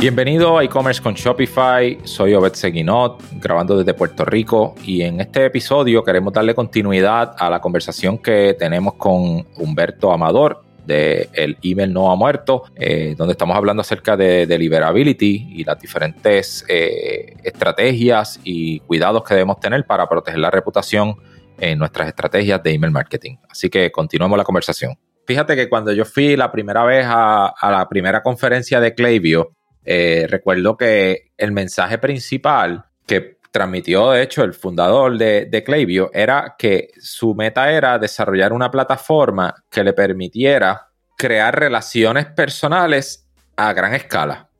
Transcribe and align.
Bienvenido 0.00 0.56
a 0.56 0.62
e-commerce 0.62 1.02
con 1.02 1.14
Shopify. 1.14 1.98
Soy 2.04 2.32
Obed 2.32 2.52
Seguinot, 2.52 3.20
grabando 3.32 3.76
desde 3.76 3.94
Puerto 3.94 4.24
Rico 4.24 4.76
y 4.84 5.02
en 5.02 5.20
este 5.20 5.44
episodio 5.44 6.04
queremos 6.04 6.32
darle 6.32 6.54
continuidad 6.54 7.34
a 7.36 7.50
la 7.50 7.60
conversación 7.60 8.18
que 8.18 8.54
tenemos 8.56 8.94
con 8.94 9.44
Humberto 9.56 10.12
Amador 10.12 10.62
de 10.86 11.28
el 11.32 11.58
email 11.62 11.92
no 11.92 12.12
ha 12.12 12.16
muerto, 12.16 12.62
eh, 12.76 13.16
donde 13.18 13.32
estamos 13.32 13.56
hablando 13.56 13.80
acerca 13.80 14.16
de 14.16 14.46
deliverability 14.46 15.48
y 15.50 15.64
las 15.64 15.80
diferentes 15.80 16.64
eh, 16.68 17.34
estrategias 17.42 18.38
y 18.44 18.78
cuidados 18.80 19.24
que 19.24 19.34
debemos 19.34 19.58
tener 19.58 19.84
para 19.84 20.08
proteger 20.08 20.38
la 20.38 20.52
reputación 20.52 21.16
en 21.58 21.76
nuestras 21.76 22.06
estrategias 22.06 22.62
de 22.62 22.72
email 22.72 22.92
marketing. 22.92 23.38
Así 23.50 23.68
que 23.68 23.90
continuemos 23.90 24.38
la 24.38 24.44
conversación. 24.44 24.96
Fíjate 25.28 25.56
que 25.56 25.68
cuando 25.68 25.92
yo 25.92 26.06
fui 26.06 26.36
la 26.36 26.50
primera 26.50 26.84
vez 26.84 27.04
a, 27.06 27.52
la 27.70 27.86
primera 27.86 28.22
conferencia 28.22 28.80
de 28.80 28.94
Klaviyo, 28.94 29.50
eh, 29.90 30.26
recuerdo 30.28 30.76
que 30.76 31.30
el 31.38 31.50
mensaje 31.50 31.96
principal 31.96 32.84
que 33.06 33.38
transmitió, 33.50 34.10
de 34.10 34.22
hecho, 34.22 34.44
el 34.44 34.52
fundador 34.52 35.16
de, 35.16 35.46
de 35.46 36.10
era 36.12 36.56
que 36.58 36.90
su 37.00 37.34
meta 37.34 37.72
era 37.72 37.98
desarrollar 37.98 38.52
una 38.52 38.70
plataforma 38.70 39.54
que 39.70 39.82
le 39.82 39.94
permitiera 39.94 40.88
crear 41.16 41.58
relaciones 41.58 42.26
personales 42.26 43.26
a 43.56 43.72
gran 43.72 43.94
escala. 43.94 44.50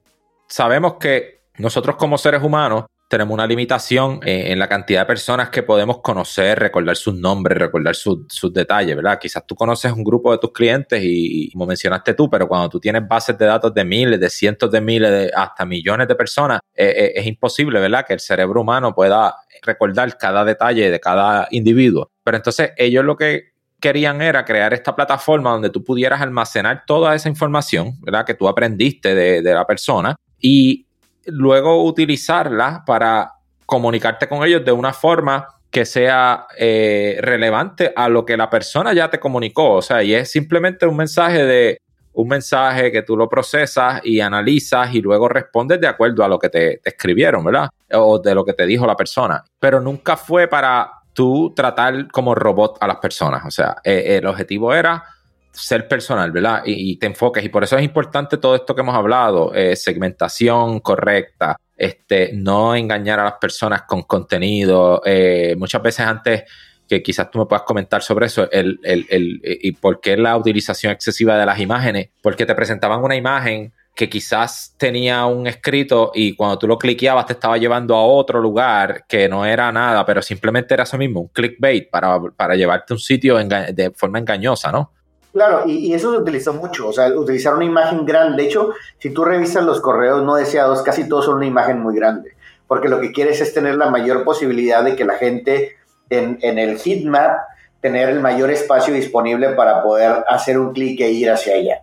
Sabemos 0.48 0.94
que 0.94 1.42
nosotros 1.58 1.96
como 1.96 2.16
seres 2.16 2.42
humanos 2.42 2.86
tenemos 3.08 3.32
una 3.32 3.46
limitación 3.46 4.20
en, 4.22 4.58
la 4.58 4.68
cantidad 4.68 5.00
de 5.00 5.06
personas 5.06 5.48
que 5.48 5.62
podemos 5.62 6.00
conocer, 6.02 6.58
recordar 6.58 6.94
sus 6.94 7.14
nombres, 7.14 7.56
recordar 7.56 7.94
sus 7.94 8.52
detalles, 8.52 8.94
¿verdad? 8.94 9.18
Quizás 9.18 9.46
tú 9.46 9.54
conoces 9.54 9.90
un 9.92 10.04
grupo 10.04 10.30
de 10.30 10.38
tus 10.38 10.52
clientes 10.52 11.00
y, 11.02 11.50
como 11.52 11.66
mencionaste 11.66 12.12
tú, 12.12 12.28
pero 12.28 12.46
cuando 12.46 12.68
tú 12.68 12.78
tienes 12.78 13.08
bases 13.08 13.38
de 13.38 13.46
datos 13.46 13.72
de 13.72 13.84
miles, 13.84 14.20
de 14.20 14.28
cientos 14.28 14.70
de 14.70 14.82
miles, 14.82 15.32
hasta 15.34 15.64
millones 15.64 16.06
de 16.06 16.14
personas, 16.14 16.60
eh, 16.74 16.94
eh, 16.96 17.12
es 17.16 17.26
imposible, 17.26 17.80
¿verdad? 17.80 18.04
Que 18.06 18.12
el 18.12 18.20
cerebro 18.20 18.60
humano 18.60 18.94
pueda 18.94 19.34
recordar 19.62 20.18
cada 20.18 20.44
detalle 20.44 20.90
de 20.90 21.00
cada 21.00 21.48
individuo. 21.50 22.10
Pero 22.22 22.36
entonces 22.36 22.72
ellos 22.76 23.06
lo 23.06 23.16
que 23.16 23.52
querían 23.80 24.20
era 24.20 24.44
crear 24.44 24.74
esta 24.74 24.94
plataforma 24.94 25.52
donde 25.52 25.70
tú 25.70 25.82
pudieras 25.82 26.20
almacenar 26.20 26.84
toda 26.86 27.14
esa 27.14 27.30
información, 27.30 27.94
¿verdad? 28.02 28.26
Que 28.26 28.34
tú 28.34 28.48
aprendiste 28.48 29.14
de, 29.14 29.40
de 29.40 29.54
la 29.54 29.66
persona 29.66 30.14
y 30.38 30.87
luego 31.28 31.84
utilizarla 31.84 32.82
para 32.86 33.32
comunicarte 33.66 34.28
con 34.28 34.44
ellos 34.44 34.64
de 34.64 34.72
una 34.72 34.92
forma 34.92 35.46
que 35.70 35.84
sea 35.84 36.46
eh, 36.56 37.18
relevante 37.20 37.92
a 37.94 38.08
lo 38.08 38.24
que 38.24 38.36
la 38.36 38.48
persona 38.48 38.92
ya 38.94 39.10
te 39.10 39.20
comunicó. 39.20 39.74
O 39.74 39.82
sea, 39.82 40.02
y 40.02 40.14
es 40.14 40.30
simplemente 40.30 40.86
un 40.86 40.96
mensaje 40.96 41.44
de 41.44 41.78
un 42.14 42.26
mensaje 42.26 42.90
que 42.90 43.02
tú 43.02 43.16
lo 43.16 43.28
procesas 43.28 44.00
y 44.02 44.20
analizas 44.20 44.92
y 44.92 45.00
luego 45.00 45.28
respondes 45.28 45.80
de 45.80 45.86
acuerdo 45.86 46.24
a 46.24 46.28
lo 46.28 46.38
que 46.38 46.48
te, 46.48 46.80
escribieron, 46.84 47.44
¿verdad? 47.44 47.68
O 47.92 48.18
de 48.18 48.34
lo 48.34 48.44
que 48.44 48.54
te 48.54 48.66
dijo 48.66 48.86
la 48.86 48.96
persona. 48.96 49.44
Pero 49.60 49.80
nunca 49.80 50.16
fue 50.16 50.48
para 50.48 50.90
tú 51.12 51.52
tratar 51.54 52.10
como 52.10 52.34
robot 52.34 52.78
a 52.80 52.88
las 52.88 52.96
personas. 52.96 53.44
O 53.46 53.50
sea, 53.52 53.76
eh, 53.84 54.16
el 54.18 54.26
objetivo 54.26 54.74
era 54.74 55.04
ser 55.52 55.88
personal, 55.88 56.30
¿verdad? 56.30 56.62
Y, 56.64 56.96
te 56.96 57.06
enfoques. 57.06 57.44
Y 57.44 57.48
por 57.48 57.64
eso 57.64 57.76
es 57.76 57.84
importante 57.84 58.38
todo 58.38 58.54
esto 58.54 58.74
que 58.74 58.80
hemos 58.82 58.94
hablado, 58.94 59.54
eh, 59.54 59.76
segmentación 59.76 60.80
correcta, 60.80 61.56
este, 61.76 62.32
no 62.34 62.74
engañar 62.74 63.20
a 63.20 63.24
las 63.24 63.34
personas 63.34 63.82
con 63.82 64.02
contenido. 64.02 65.02
Eh, 65.04 65.54
muchas 65.58 65.82
veces 65.82 66.06
antes, 66.06 66.44
que 66.88 67.02
quizás 67.02 67.30
tú 67.30 67.38
me 67.38 67.46
puedas 67.46 67.64
comentar 67.64 68.02
sobre 68.02 68.26
eso, 68.26 68.50
el, 68.50 68.80
el, 68.82 69.06
el, 69.10 69.40
y 69.42 69.72
por 69.72 70.00
qué 70.00 70.16
la 70.16 70.36
utilización 70.36 70.92
excesiva 70.92 71.36
de 71.36 71.46
las 71.46 71.60
imágenes, 71.60 72.10
porque 72.22 72.46
te 72.46 72.54
presentaban 72.54 73.02
una 73.02 73.14
imagen 73.14 73.72
que 73.94 74.08
quizás 74.08 74.76
tenía 74.78 75.26
un 75.26 75.48
escrito 75.48 76.12
y 76.14 76.36
cuando 76.36 76.56
tú 76.56 76.68
lo 76.68 76.78
cliqueabas 76.78 77.26
te 77.26 77.32
estaba 77.32 77.58
llevando 77.58 77.96
a 77.96 78.06
otro 78.06 78.40
lugar 78.40 79.04
que 79.08 79.28
no 79.28 79.44
era 79.44 79.72
nada, 79.72 80.06
pero 80.06 80.22
simplemente 80.22 80.72
era 80.72 80.84
eso 80.84 80.96
mismo, 80.96 81.22
un 81.22 81.28
clickbait 81.28 81.90
para, 81.90 82.20
para 82.36 82.54
llevarte 82.54 82.92
a 82.92 82.94
un 82.94 83.00
sitio 83.00 83.36
de 83.36 83.90
forma 83.96 84.20
engañosa, 84.20 84.70
¿no? 84.70 84.92
Claro, 85.32 85.64
y, 85.66 85.92
eso 85.92 86.12
se 86.12 86.18
utilizó 86.18 86.54
mucho, 86.54 86.88
o 86.88 86.92
sea, 86.92 87.08
utilizar 87.08 87.54
una 87.54 87.64
imagen 87.64 88.06
grande. 88.06 88.42
De 88.42 88.48
hecho, 88.48 88.72
si 88.98 89.10
tú 89.10 89.24
revisas 89.24 89.64
los 89.64 89.80
correos 89.80 90.22
no 90.22 90.34
deseados, 90.34 90.82
casi 90.82 91.08
todos 91.08 91.26
son 91.26 91.36
una 91.36 91.46
imagen 91.46 91.80
muy 91.80 91.94
grande, 91.94 92.32
porque 92.66 92.88
lo 92.88 93.00
que 93.00 93.12
quieres 93.12 93.40
es 93.40 93.52
tener 93.52 93.76
la 93.76 93.90
mayor 93.90 94.24
posibilidad 94.24 94.82
de 94.82 94.96
que 94.96 95.04
la 95.04 95.14
gente 95.14 95.76
en, 96.10 96.38
en 96.42 96.58
el 96.58 96.78
heatmap 96.78 97.40
tener 97.80 98.08
el 98.08 98.20
mayor 98.20 98.50
espacio 98.50 98.94
disponible 98.94 99.50
para 99.50 99.82
poder 99.82 100.24
hacer 100.28 100.58
un 100.58 100.72
clic 100.72 101.00
e 101.00 101.10
ir 101.10 101.30
hacia 101.30 101.54
ella. 101.54 101.82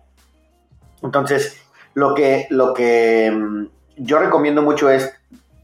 Entonces, 1.02 1.56
lo 1.94 2.14
que, 2.14 2.46
lo 2.50 2.74
que 2.74 3.32
mm, 3.34 3.66
yo 3.96 4.18
recomiendo 4.18 4.62
mucho 4.62 4.90
es 4.90 5.12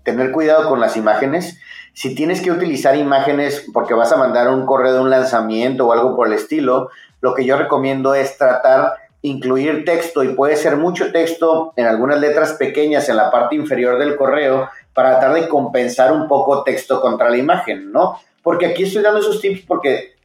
tener 0.02 0.32
cuidado 0.32 0.68
con 0.68 0.80
las 0.80 0.96
imágenes. 0.96 1.58
Si 1.92 2.14
tienes 2.14 2.40
que 2.40 2.50
utilizar 2.50 2.96
imágenes 2.96 3.66
porque 3.72 3.94
vas 3.94 4.12
a 4.12 4.16
mandar 4.16 4.48
un 4.48 4.64
correo 4.64 4.94
de 4.94 5.00
un 5.00 5.10
lanzamiento 5.10 5.86
o 5.86 5.92
algo 5.92 6.16
por 6.16 6.28
el 6.28 6.32
estilo, 6.32 6.88
lo 7.22 7.32
que 7.34 7.46
yo 7.46 7.56
recomiendo 7.56 8.14
es 8.14 8.36
tratar 8.36 8.96
incluir 9.22 9.84
texto 9.84 10.24
y 10.24 10.34
puede 10.34 10.56
ser 10.56 10.76
mucho 10.76 11.12
texto 11.12 11.72
en 11.76 11.86
algunas 11.86 12.20
letras 12.20 12.54
pequeñas 12.54 13.08
en 13.08 13.16
la 13.16 13.30
parte 13.30 13.54
inferior 13.54 13.98
del 13.98 14.16
correo 14.16 14.68
para 14.92 15.20
tratar 15.20 15.34
de 15.34 15.48
compensar 15.48 16.12
un 16.12 16.28
poco 16.28 16.64
texto 16.64 17.00
contra 17.00 17.30
la 17.30 17.36
imagen, 17.36 17.92
¿no? 17.92 18.20
Porque 18.42 18.66
aquí 18.66 18.82
estoy 18.82 19.02
dando 19.02 19.20
esos 19.20 19.40
tips 19.40 19.62
porque 19.66 20.16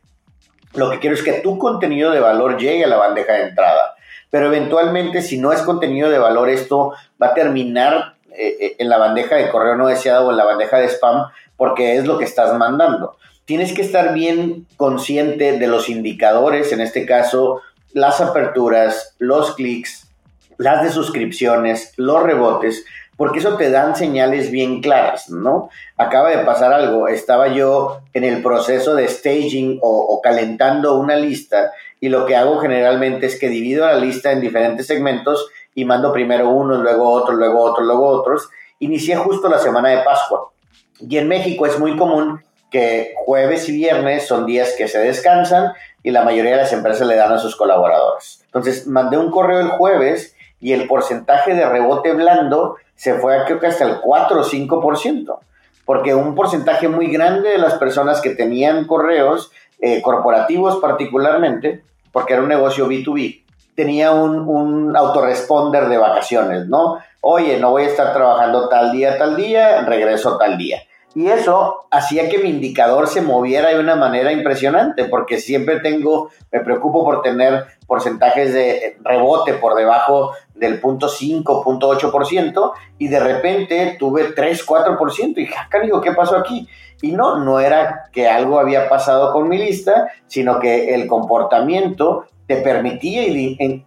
lo 0.74 0.90
que 0.90 1.00
quiero 1.00 1.16
es 1.16 1.22
que 1.22 1.34
tu 1.34 1.60
contenido 1.60 2.12
de 2.12 2.20
valor 2.20 2.58
llegue 2.58 2.84
a 2.84 2.88
la 2.88 2.98
bandeja 2.98 3.34
de 3.34 3.44
entrada. 3.44 3.96
Pero 4.32 4.48
eventualmente, 4.48 5.22
si 5.22 5.38
no 5.38 5.54
es 5.54 5.62
contenido 5.62 6.10
de 6.10 6.18
valor, 6.18 6.50
esto 6.50 6.94
va 7.22 7.28
a 7.28 7.34
terminar 7.34 8.16
eh, 8.32 8.58
eh, 8.60 8.76
en 8.80 8.90
la 8.90 8.98
bandeja 8.98 9.36
de 9.36 9.50
correo 9.50 9.76
no 9.76 9.88
deseado 9.88 10.28
o 10.28 10.32
en 10.32 10.38
la 10.38 10.44
bandeja 10.44 10.80
de 10.80 10.90
spam 10.90 11.28
porque 11.56 11.96
es 11.96 12.06
lo 12.06 12.18
que 12.18 12.26
estás 12.26 12.54
mandando 12.58 13.16
tienes 13.48 13.72
que 13.72 13.82
estar 13.82 14.14
bien 14.14 14.68
consciente 14.76 15.58
de 15.58 15.68
los 15.68 15.88
indicadores, 15.90 16.74
en 16.74 16.82
este 16.82 17.06
caso, 17.06 17.62
las 17.94 18.20
aperturas, 18.20 19.16
los 19.20 19.56
clics, 19.56 20.10
las 20.58 20.84
de 20.84 20.92
suscripciones, 20.92 21.94
los 21.96 22.22
rebotes, 22.22 22.84
porque 23.16 23.40
eso 23.40 23.56
te 23.56 23.72
dan 23.72 23.96
señales 23.96 24.52
bien 24.52 24.82
claras, 24.82 25.30
¿no? 25.30 25.70
Acaba 25.96 26.30
de 26.30 26.40
pasar 26.40 26.74
algo, 26.74 27.08
estaba 27.08 27.48
yo 27.48 28.02
en 28.14 28.26
el 28.26 28.44
proceso 28.44 28.96
de 28.96 29.08
staging 29.08 29.80
o, 29.82 30.20
calentando 30.22 30.96
una 30.98 31.16
lista 31.16 31.72
y 32.02 32.10
lo 32.10 32.26
que 32.26 32.36
hago 32.36 32.60
generalmente 32.60 33.28
es 33.28 33.40
que 33.40 33.48
divido 33.48 33.86
la 33.86 33.96
lista 33.96 34.34
en 34.34 34.42
diferentes 34.42 34.88
segmentos 34.88 35.50
y 35.74 35.86
mando 35.86 36.12
primero 36.12 36.50
uno, 36.50 36.76
luego 36.76 37.10
otro, 37.10 37.34
luego 37.34 37.62
otro, 37.62 37.86
luego 37.86 38.08
otros. 38.08 38.50
Inicié 38.80 39.16
justo 39.16 39.48
la 39.48 39.58
semana 39.58 39.90
de 39.90 40.04
Pascua. 40.04 40.52
Y 41.00 41.18
en 41.18 41.28
México 41.28 41.66
es 41.66 41.80
muy 41.80 41.96
común 41.96 42.42
que 42.70 43.14
jueves 43.26 43.70
y 43.70 43.74
viernes 43.74 44.28
son 44.28 44.46
días 44.46 44.74
que 44.78 44.88
se 44.88 45.00
descansan 45.00 45.74
y 46.04 46.12
la 46.12 46.24
mayoría 46.24 46.52
de 46.52 46.58
las 46.58 46.74
empresas 46.74 47.08
le 47.08 47.16
dan 47.16 47.32
a 47.32 47.40
sus 47.40 47.56
colaboradores. 47.56 48.42
Entonces, 48.46 48.88
mandé 48.88 49.18
un 49.18 49.32
correo 49.32 49.60
el 49.60 49.70
jueves 49.70 50.36
y 50.60 50.74
el 50.74 50.88
porcentaje 50.88 51.54
de 51.54 51.68
rebote 51.68 52.14
blando 52.14 52.78
se 52.96 53.16
fue 53.16 53.38
a 53.38 53.46
creo 53.46 53.60
que 53.60 53.68
hasta 53.68 53.86
el 53.86 54.00
4 54.02 54.42
o 54.42 54.44
5%, 54.44 55.40
porque 55.86 56.16
un 56.16 56.36
porcentaje 56.36 56.88
muy 56.88 57.08
grande 57.08 57.50
de 57.50 57.58
las 57.58 57.76
personas 57.76 58.22
que 58.22 58.32
tenían 58.32 58.86
correos 58.86 59.52
eh, 59.80 60.02
corporativos 60.02 60.78
particularmente, 60.78 61.84
porque 62.12 62.34
era 62.34 62.42
un 62.42 62.50
negocio 62.50 62.88
B2B, 62.88 63.44
tenía 63.76 64.12
un, 64.12 64.50
un 64.50 64.98
autoresponder 64.98 65.88
de 65.88 65.98
vacaciones, 65.98 66.68
¿no? 66.68 66.98
Oye, 67.22 67.60
no 67.60 67.72
voy 67.72 67.84
a 67.84 67.88
estar 67.88 68.14
trabajando 68.14 68.68
tal 68.70 68.92
día, 68.92 69.18
tal 69.18 69.36
día, 69.36 69.82
regreso 69.82 70.38
tal 70.38 70.58
día. 70.58 70.82
Y 71.18 71.30
eso 71.32 71.88
hacía 71.90 72.30
que 72.30 72.38
mi 72.38 72.50
indicador 72.50 73.08
se 73.08 73.22
moviera 73.22 73.70
de 73.70 73.80
una 73.80 73.96
manera 73.96 74.32
impresionante, 74.32 75.06
porque 75.06 75.40
siempre 75.40 75.80
tengo, 75.80 76.30
me 76.52 76.60
preocupo 76.60 77.04
por 77.04 77.24
tener 77.24 77.66
porcentajes 77.88 78.54
de 78.54 78.98
rebote 79.02 79.56
por 79.56 79.74
debajo 79.74 80.34
del 80.54 80.80
0.5, 80.80 81.44
0.8%, 81.44 82.72
y 83.00 83.08
de 83.08 83.20
repente 83.20 83.96
tuve 83.98 84.26
3, 84.26 84.68
4%, 84.68 85.38
y 85.40 85.50
ah, 85.56 85.80
digo, 85.82 86.02
¿qué 86.02 86.12
pasó 86.12 86.38
aquí? 86.38 86.70
Y 87.02 87.14
no, 87.14 87.44
no 87.44 87.60
era 87.60 88.12
que 88.12 88.28
algo 88.28 88.60
había 88.60 88.88
pasado 88.88 89.34
con 89.34 89.50
mi 89.50 89.58
lista, 89.58 90.12
sino 90.28 90.60
que 90.60 90.94
el 90.94 91.08
comportamiento 91.08 92.28
te 92.46 92.58
permitía 92.58 93.24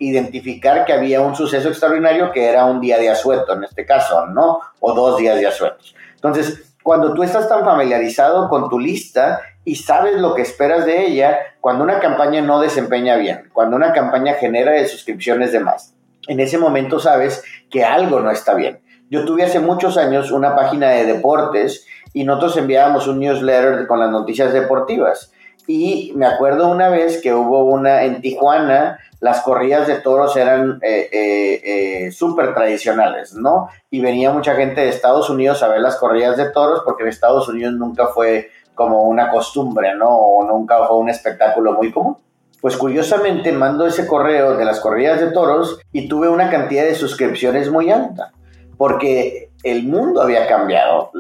identificar 0.01 0.85
que 0.85 0.95
había 0.95 1.21
un 1.21 1.37
suceso 1.37 1.69
extraordinario 1.69 2.33
que 2.33 2.47
era 2.47 2.65
un 2.65 2.81
día 2.81 2.99
de 2.99 3.09
asueto, 3.09 3.53
en 3.53 3.63
este 3.63 3.87
caso, 3.87 4.27
¿no? 4.27 4.59
O 4.81 4.95
dos 4.95 5.17
días 5.17 5.39
de 5.39 5.47
asuetos. 5.47 5.95
Entonces, 6.17 6.70
cuando 6.83 7.15
tú 7.15 7.23
estás 7.23 7.49
tan 7.49 7.65
familiarizado 7.65 8.49
con 8.49 8.69
tu 8.69 8.79
lista 8.79 9.41
y 9.65 9.77
sabes 9.77 10.17
lo 10.17 10.35
que 10.35 10.43
esperas 10.43 10.87
de 10.87 11.07
ella, 11.07 11.39
cuando 11.61 11.85
una 11.85 12.01
campaña 12.01 12.41
no 12.41 12.61
desempeña 12.61 13.17
bien, 13.17 13.51
cuando 13.53 13.77
una 13.77 13.93
campaña 13.93 14.35
genera 14.35 14.73
de 14.73 14.87
suscripciones 14.87 15.53
de 15.53 15.61
más, 15.61 15.95
en 16.29 16.41
ese 16.41 16.59
momento 16.59 16.99
sabes 16.99 17.45
que 17.71 17.85
algo 17.85 18.21
no 18.21 18.31
está 18.31 18.55
bien. 18.55 18.81
Yo 19.11 19.25
tuve 19.25 19.43
hace 19.43 19.59
muchos 19.59 19.97
años 19.97 20.31
una 20.31 20.55
página 20.55 20.91
de 20.91 21.05
deportes 21.05 21.87
y 22.13 22.25
nosotros 22.25 22.57
enviábamos 22.57 23.09
un 23.09 23.19
newsletter 23.19 23.87
con 23.87 23.99
las 23.99 24.11
noticias 24.11 24.53
deportivas. 24.53 25.33
Y 25.73 26.13
me 26.17 26.27
acuerdo 26.27 26.69
una 26.69 26.89
vez 26.89 27.23
que 27.23 27.33
hubo 27.33 27.63
una 27.63 28.03
en 28.03 28.21
Tijuana, 28.21 28.99
las 29.21 29.43
corridas 29.43 29.87
de 29.87 30.01
toros 30.01 30.37
eran 30.37 30.81
eh, 30.83 31.09
eh, 31.13 31.61
eh, 31.63 32.11
súper 32.11 32.55
tradicionales, 32.55 33.35
¿no? 33.35 33.69
Y 33.89 34.01
venía 34.01 34.33
mucha 34.33 34.57
gente 34.57 34.81
de 34.81 34.89
Estados 34.89 35.31
Unidos 35.31 35.63
a 35.63 35.69
ver 35.69 35.81
las 35.81 35.95
corridas 35.95 36.37
de 36.37 36.51
toros 36.51 36.83
porque 36.85 37.05
en 37.05 37.11
Estados 37.11 37.49
Unidos 37.49 37.75
nunca 37.75 38.09
fue 38.09 38.51
como 38.75 39.05
una 39.05 39.31
costumbre, 39.31 39.95
¿no? 39.95 40.09
O 40.09 40.45
nunca 40.45 40.85
fue 40.89 40.97
un 40.99 41.09
espectáculo 41.09 41.75
muy 41.75 41.93
común. 41.93 42.17
Pues 42.61 42.77
curiosamente 42.77 43.53
mando 43.53 43.87
ese 43.87 44.09
correo 44.09 44.57
de 44.57 44.65
las 44.65 44.81
corridas 44.81 45.21
de 45.21 45.31
toros 45.31 45.79
y 45.93 46.09
tuve 46.09 46.29
una 46.29 46.51
cantidad 46.51 46.83
de 46.83 46.97
suscripciones 46.97 47.71
muy 47.71 47.93
alta, 47.93 48.33
porque 48.77 49.51
el 49.63 49.85
mundo 49.85 50.21
había 50.21 50.49
cambiado. 50.49 51.13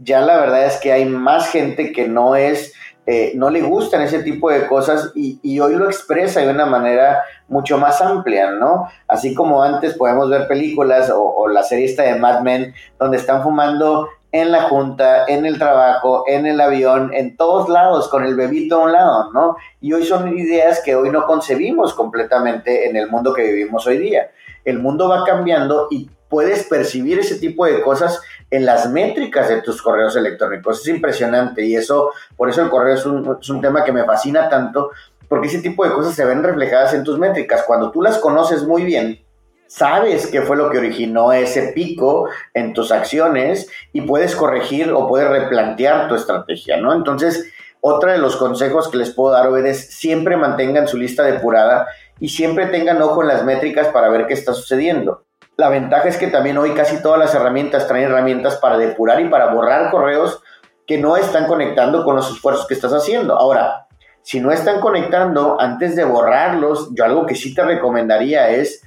Ya 0.00 0.20
la 0.20 0.36
verdad 0.36 0.66
es 0.66 0.76
que 0.76 0.92
hay 0.92 1.06
más 1.06 1.48
gente 1.48 1.90
que 1.90 2.06
no 2.06 2.36
es 2.36 2.72
eh, 3.08 3.32
no 3.36 3.50
le 3.50 3.62
gustan 3.62 4.02
ese 4.02 4.24
tipo 4.24 4.50
de 4.50 4.66
cosas 4.66 5.12
y, 5.14 5.60
hoy 5.60 5.76
lo 5.76 5.86
expresa 5.86 6.40
de 6.40 6.50
una 6.50 6.66
manera 6.66 7.22
mucho 7.46 7.78
más 7.78 8.00
amplia, 8.02 8.50
¿no? 8.50 8.88
Así 9.06 9.32
como 9.32 9.62
antes 9.62 9.94
podemos 9.94 10.28
ver 10.28 10.48
películas 10.48 11.12
o, 11.14 11.46
la 11.46 11.62
serie 11.62 11.84
esta 11.84 12.02
de 12.02 12.16
Mad 12.16 12.40
Men 12.40 12.74
donde 12.98 13.18
están 13.18 13.44
fumando 13.44 14.08
en 14.32 14.50
la 14.50 14.62
junta, 14.62 15.24
en 15.28 15.46
el 15.46 15.56
trabajo, 15.56 16.24
en 16.26 16.46
el 16.46 16.60
avión, 16.60 17.14
en 17.14 17.36
todos 17.36 17.68
lados, 17.68 18.08
con 18.08 18.24
el 18.24 18.34
bebito 18.34 18.80
a 18.80 18.84
un 18.84 18.92
lado, 18.92 19.32
¿no? 19.32 19.56
Y 19.80 19.92
hoy 19.92 20.04
son 20.04 20.36
ideas 20.36 20.82
que 20.84 20.96
hoy 20.96 21.10
no 21.10 21.26
concebimos 21.26 21.94
completamente 21.94 22.90
en 22.90 22.96
el 22.96 23.08
mundo 23.08 23.32
que 23.32 23.44
vivimos 23.44 23.86
hoy 23.86 23.98
día. 23.98 24.30
El 24.64 24.80
mundo 24.80 25.08
va 25.08 25.24
cambiando 25.24 25.86
y 25.92 26.10
puedes 26.28 26.64
percibir 26.64 27.18
ese 27.18 27.36
tipo 27.36 27.66
de 27.66 27.80
cosas 27.82 28.20
en 28.50 28.66
las 28.66 28.90
métricas 28.90 29.48
de 29.48 29.62
tus 29.62 29.82
correos 29.82 30.16
electrónicos. 30.16 30.80
Es 30.80 30.88
impresionante 30.88 31.64
y 31.64 31.76
eso, 31.76 32.12
por 32.36 32.48
eso 32.48 32.62
el 32.62 32.70
correo 32.70 32.94
es 32.94 33.06
un, 33.06 33.38
es 33.40 33.48
un 33.48 33.60
tema 33.60 33.84
que 33.84 33.92
me 33.92 34.04
fascina 34.04 34.48
tanto, 34.48 34.90
porque 35.28 35.48
ese 35.48 35.60
tipo 35.60 35.84
de 35.84 35.92
cosas 35.92 36.14
se 36.14 36.24
ven 36.24 36.42
reflejadas 36.42 36.94
en 36.94 37.04
tus 37.04 37.18
métricas. 37.18 37.64
Cuando 37.66 37.90
tú 37.90 38.02
las 38.02 38.18
conoces 38.18 38.64
muy 38.64 38.84
bien, 38.84 39.20
sabes 39.66 40.28
qué 40.28 40.42
fue 40.42 40.56
lo 40.56 40.70
que 40.70 40.78
originó 40.78 41.32
ese 41.32 41.72
pico 41.72 42.28
en 42.54 42.72
tus 42.72 42.92
acciones 42.92 43.68
y 43.92 44.02
puedes 44.02 44.36
corregir 44.36 44.92
o 44.92 45.08
puedes 45.08 45.28
replantear 45.28 46.08
tu 46.08 46.14
estrategia, 46.14 46.76
¿no? 46.76 46.92
Entonces, 46.92 47.52
otra 47.80 48.12
de 48.12 48.18
los 48.18 48.36
consejos 48.36 48.88
que 48.88 48.96
les 48.96 49.10
puedo 49.10 49.32
dar 49.32 49.48
hoy 49.48 49.68
es 49.68 49.94
siempre 49.94 50.36
mantengan 50.36 50.88
su 50.88 50.96
lista 50.96 51.22
depurada 51.22 51.86
y 52.18 52.30
siempre 52.30 52.66
tengan 52.66 53.02
ojo 53.02 53.22
en 53.22 53.28
las 53.28 53.44
métricas 53.44 53.88
para 53.88 54.08
ver 54.08 54.26
qué 54.26 54.34
está 54.34 54.54
sucediendo. 54.54 55.25
La 55.56 55.70
ventaja 55.70 56.08
es 56.08 56.18
que 56.18 56.26
también 56.26 56.58
hoy 56.58 56.74
casi 56.74 57.00
todas 57.02 57.18
las 57.18 57.34
herramientas 57.34 57.88
traen 57.88 58.04
herramientas 58.04 58.56
para 58.56 58.76
depurar 58.76 59.20
y 59.20 59.28
para 59.28 59.54
borrar 59.54 59.90
correos 59.90 60.42
que 60.86 60.98
no 60.98 61.16
están 61.16 61.46
conectando 61.46 62.04
con 62.04 62.14
los 62.14 62.30
esfuerzos 62.30 62.66
que 62.66 62.74
estás 62.74 62.92
haciendo. 62.92 63.36
Ahora, 63.36 63.86
si 64.22 64.40
no 64.40 64.52
están 64.52 64.80
conectando, 64.80 65.58
antes 65.58 65.96
de 65.96 66.04
borrarlos, 66.04 66.90
yo 66.94 67.04
algo 67.04 67.26
que 67.26 67.34
sí 67.34 67.54
te 67.54 67.64
recomendaría 67.64 68.50
es 68.50 68.82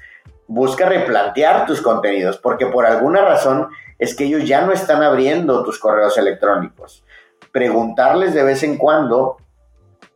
busca 0.48 0.88
replantear 0.88 1.66
tus 1.66 1.81
contenidos, 1.81 2.38
porque 2.38 2.68
por 2.68 2.86
alguna 2.86 3.21
razón 3.21 3.69
es 3.98 4.16
que 4.16 4.25
ellos 4.25 4.45
ya 4.45 4.62
no 4.62 4.71
están 4.71 5.01
abriendo 5.01 5.63
tus 5.63 5.80
correos 5.80 6.18
electrónicos. 6.18 7.04
Preguntarles 7.51 8.33
de 8.33 8.44
vez 8.44 8.63
en 8.63 8.77
cuando 8.77 9.38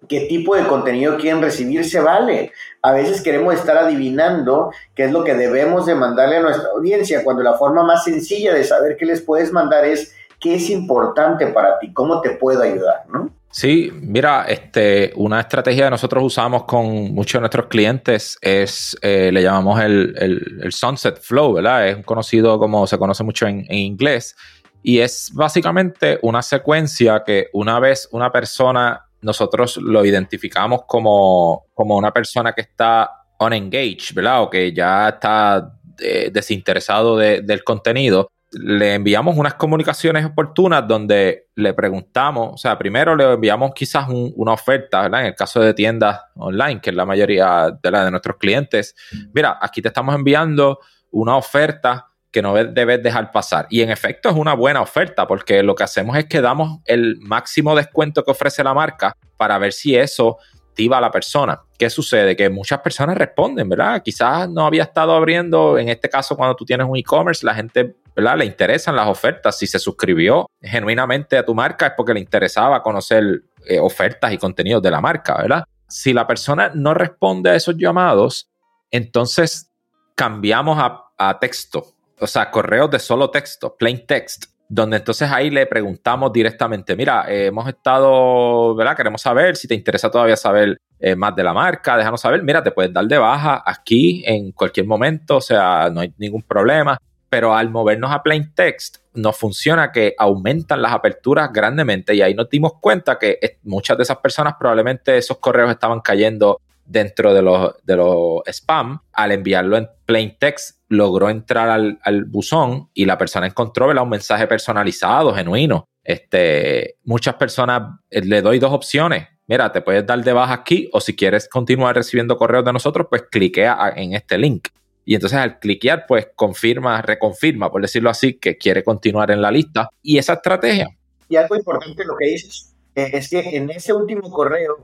qué 0.07 0.21
tipo 0.21 0.55
de 0.55 0.67
contenido 0.67 1.17
quieren 1.17 1.41
recibir 1.41 1.85
se 1.85 2.00
vale. 2.00 2.51
A 2.81 2.91
veces 2.91 3.21
queremos 3.21 3.53
estar 3.53 3.77
adivinando 3.77 4.71
qué 4.95 5.05
es 5.05 5.11
lo 5.11 5.23
que 5.23 5.33
debemos 5.35 5.85
de 5.85 5.95
mandarle 5.95 6.38
a 6.38 6.41
nuestra 6.41 6.69
audiencia, 6.75 7.23
cuando 7.23 7.44
la 7.44 7.53
forma 7.53 7.83
más 7.83 8.03
sencilla 8.03 8.53
de 8.53 8.63
saber 8.63 8.97
qué 8.97 9.05
les 9.05 9.21
puedes 9.21 9.51
mandar 9.51 9.85
es 9.85 10.15
qué 10.39 10.55
es 10.55 10.69
importante 10.69 11.47
para 11.47 11.79
ti, 11.79 11.94
cómo 11.94 12.21
te 12.21 12.31
puedo 12.31 12.61
ayudar, 12.61 13.03
¿no? 13.11 13.29
Sí, 13.50 13.91
mira, 13.94 14.45
este, 14.47 15.13
una 15.15 15.39
estrategia 15.39 15.85
que 15.85 15.91
nosotros 15.91 16.23
usamos 16.23 16.63
con 16.63 17.13
muchos 17.13 17.33
de 17.33 17.41
nuestros 17.41 17.67
clientes 17.67 18.35
es, 18.41 18.97
eh, 19.03 19.29
le 19.31 19.44
llamamos 19.44 19.79
el, 19.79 20.67
Sunset 20.71 21.21
Flow, 21.21 21.53
¿verdad? 21.53 21.88
Es 21.88 22.03
conocido 22.03 22.57
como 22.57 22.88
se 22.88 22.97
conoce 22.97 23.23
mucho 23.23 23.45
en, 23.45 23.59
en 23.69 23.77
inglés. 23.77 24.35
Y 24.81 25.00
es 25.00 25.31
básicamente 25.33 26.17
una 26.23 26.41
secuencia 26.41 27.23
que 27.23 27.50
una 27.53 27.79
vez 27.79 28.09
una 28.11 28.31
persona 28.31 29.05
nosotros 29.23 29.77
lo 29.77 30.05
identificamos 30.05 30.81
como, 30.85 31.65
como 31.73 31.97
una 31.97 32.11
persona 32.11 32.53
que 32.53 32.61
está 32.61 33.09
unengaged, 33.39 34.13
¿verdad? 34.13 34.43
O 34.43 34.49
que 34.49 34.73
ya 34.73 35.09
está 35.09 35.73
eh, 35.99 36.29
desinteresado 36.31 37.17
del 37.17 37.63
contenido. 37.63 38.29
Le 38.51 38.93
enviamos 38.93 39.35
unas 39.35 39.55
comunicaciones 39.55 40.25
oportunas 40.25 40.87
donde 40.87 41.47
le 41.55 41.73
preguntamos, 41.73 42.53
o 42.53 42.57
sea, 42.57 42.77
primero 42.77 43.15
le 43.15 43.33
enviamos 43.33 43.71
quizás 43.73 44.07
una 44.09 44.53
oferta, 44.53 45.01
¿verdad? 45.01 45.21
En 45.21 45.27
el 45.27 45.35
caso 45.35 45.59
de 45.59 45.73
tiendas 45.73 46.21
online, 46.35 46.79
que 46.79 46.91
es 46.91 46.95
la 46.95 47.05
mayoría 47.05 47.75
de, 47.81 47.91
la, 47.91 48.05
de 48.05 48.11
nuestros 48.11 48.37
clientes. 48.37 48.95
Mira, 49.33 49.57
aquí 49.59 49.81
te 49.81 49.87
estamos 49.87 50.13
enviando 50.13 50.79
una 51.09 51.35
oferta 51.35 52.12
que 52.33 52.41
no 52.41 52.56
debes 52.56 53.01
dejar 53.01 53.31
pasar. 53.31 53.68
Y 53.69 53.81
en 53.81 53.91
efecto 53.91 54.27
es 54.27 54.35
una 54.35 54.56
buena 54.56 54.81
oferta 54.81 55.27
porque 55.27 55.62
lo 55.62 55.75
que 55.75 55.83
hacemos 55.83 56.18
es 56.18 56.25
que 56.25 56.41
damos 56.41 56.80
el 56.85 57.18
máximo 57.21 57.75
descuento 57.75 58.25
que 58.25 58.31
ofrece 58.31 58.63
la 58.63 58.74
marca 58.74 59.15
para 59.38 59.57
ver 59.59 59.71
si 59.71 59.95
eso 59.95 60.39
activa 60.69 60.97
a 60.97 61.01
la 61.01 61.12
persona. 61.12 61.62
¿Qué 61.77 61.91
sucede? 61.91 62.35
Que 62.35 62.50
muchas 62.50 62.80
personas 62.80 63.15
responden, 63.15 63.69
¿verdad? 63.69 64.01
Quizás 64.01 64.50
no 64.50 64.65
había 64.65 64.81
estado 64.81 65.13
abriendo, 65.13 65.77
en 65.77 65.89
este 65.89 66.09
caso 66.09 66.35
cuando 66.35 66.56
tú 66.56 66.65
tienes 66.65 66.88
un 66.89 66.97
e-commerce, 66.97 67.45
la 67.45 67.53
gente, 67.53 67.95
¿verdad? 68.15 68.38
Le 68.38 68.45
interesan 68.45 68.95
las 68.95 69.07
ofertas. 69.07 69.59
Si 69.59 69.68
se 69.68 69.77
suscribió 69.77 70.47
genuinamente 70.59 71.38
a 71.38 71.45
tu 71.45 71.53
marca 71.53 71.88
es 71.88 71.94
porque 71.95 72.15
le 72.15 72.19
interesaba 72.19 72.81
conocer 72.81 73.44
eh, 73.68 73.79
ofertas 73.79 74.33
y 74.33 74.39
contenidos 74.39 74.81
de 74.81 74.89
la 74.89 75.01
marca, 75.01 75.38
¿verdad? 75.38 75.65
Si 75.88 76.13
la 76.13 76.25
persona 76.25 76.71
no 76.74 76.95
responde 76.95 77.51
a 77.51 77.56
esos 77.56 77.77
llamados, 77.77 78.50
entonces 78.89 79.69
cambiamos 80.15 80.79
a, 80.79 81.03
a 81.19 81.38
texto 81.38 81.94
o 82.23 82.27
sea, 82.27 82.49
correos 82.49 82.89
de 82.89 82.99
solo 82.99 83.29
texto, 83.29 83.75
plain 83.75 84.05
text, 84.05 84.45
donde 84.69 84.97
entonces 84.97 85.29
ahí 85.29 85.49
le 85.49 85.65
preguntamos 85.65 86.31
directamente, 86.31 86.95
mira, 86.95 87.25
eh, 87.27 87.47
hemos 87.47 87.67
estado, 87.67 88.74
¿verdad? 88.75 88.95
Queremos 88.95 89.21
saber 89.21 89.55
si 89.55 89.67
te 89.67 89.75
interesa 89.75 90.09
todavía 90.09 90.38
saber 90.38 90.77
eh, 91.00 91.15
más 91.15 91.36
de 91.36 91.43
la 91.43 91.53
marca, 91.53 91.98
déjanos 91.98 92.21
saber, 92.21 92.41
mira, 92.43 92.63
te 92.63 92.71
puedes 92.71 92.93
dar 92.93 93.05
de 93.05 93.17
baja 93.17 93.62
aquí 93.65 94.24
en 94.25 94.53
cualquier 94.53 94.88
momento, 94.88 95.38
o 95.38 95.41
sea, 95.41 95.89
no 95.91 96.00
hay 96.00 96.13
ningún 96.17 96.41
problema. 96.43 96.98
Pero 97.29 97.55
al 97.55 97.71
movernos 97.71 98.12
a 98.12 98.21
plain 98.21 98.53
text, 98.53 98.98
nos 99.15 99.36
funciona 99.36 99.91
que 99.91 100.13
aumentan 100.17 100.81
las 100.81 100.93
aperturas 100.93 101.51
grandemente 101.51 102.13
y 102.13 102.21
ahí 102.21 102.36
nos 102.36 102.48
dimos 102.48 102.74
cuenta 102.79 103.17
que 103.17 103.57
muchas 103.63 103.98
de 103.98 104.03
esas 104.03 104.17
personas 104.17 104.53
probablemente 104.59 105.17
esos 105.17 105.39
correos 105.39 105.71
estaban 105.71 106.00
cayendo 106.01 106.62
dentro 106.85 107.33
de 107.33 107.41
los, 107.41 107.73
de 107.83 107.95
los 107.95 108.41
spam, 108.47 108.99
al 109.11 109.31
enviarlo 109.31 109.77
en 109.77 109.87
plain 110.05 110.35
text, 110.39 110.81
logró 110.89 111.29
entrar 111.29 111.69
al, 111.69 112.25
buzón 112.25 112.89
y 112.93 113.05
la 113.05 113.17
persona 113.17 113.47
encontró 113.47 113.89
un 113.89 114.09
mensaje 114.09 114.47
personalizado, 114.47 115.33
genuino. 115.33 115.85
Este, 116.03 116.97
muchas 117.03 117.35
personas 117.35 117.99
eh, 118.09 118.21
le 118.21 118.41
doy 118.41 118.59
dos 118.59 118.71
opciones. 118.71 119.27
Mira, 119.47 119.71
te 119.71 119.81
puedes 119.81 120.05
dar 120.05 120.23
de 120.23 120.33
baja 120.33 120.53
aquí 120.53 120.89
o 120.93 121.01
si 121.01 121.15
quieres 121.15 121.49
continuar 121.49 121.95
recibiendo 121.95 122.37
correos 122.37 122.63
de 122.65 122.73
nosotros, 122.73 123.07
pues 123.09 123.23
cliquea 123.29 123.93
en 123.95 124.13
este 124.13 124.37
link. 124.37 124.69
Y 125.05 125.15
entonces 125.15 125.37
al 125.37 125.59
cliquear, 125.59 126.05
pues 126.07 126.29
confirma, 126.35 127.01
reconfirma, 127.01 127.69
por 127.69 127.81
decirlo 127.81 128.09
así, 128.09 128.35
que 128.35 128.57
quiere 128.57 128.83
continuar 128.83 129.31
en 129.31 129.41
la 129.41 129.51
lista. 129.51 129.89
Y 130.01 130.17
esa 130.17 130.33
estrategia. 130.33 130.87
Y 131.27 131.35
algo 131.35 131.55
importante 131.55 132.05
lo 132.05 132.15
que 132.17 132.27
dices, 132.27 132.73
es 132.95 133.29
que 133.29 133.57
en 133.57 133.69
ese 133.71 133.93
último 133.93 134.29
correo 134.29 134.77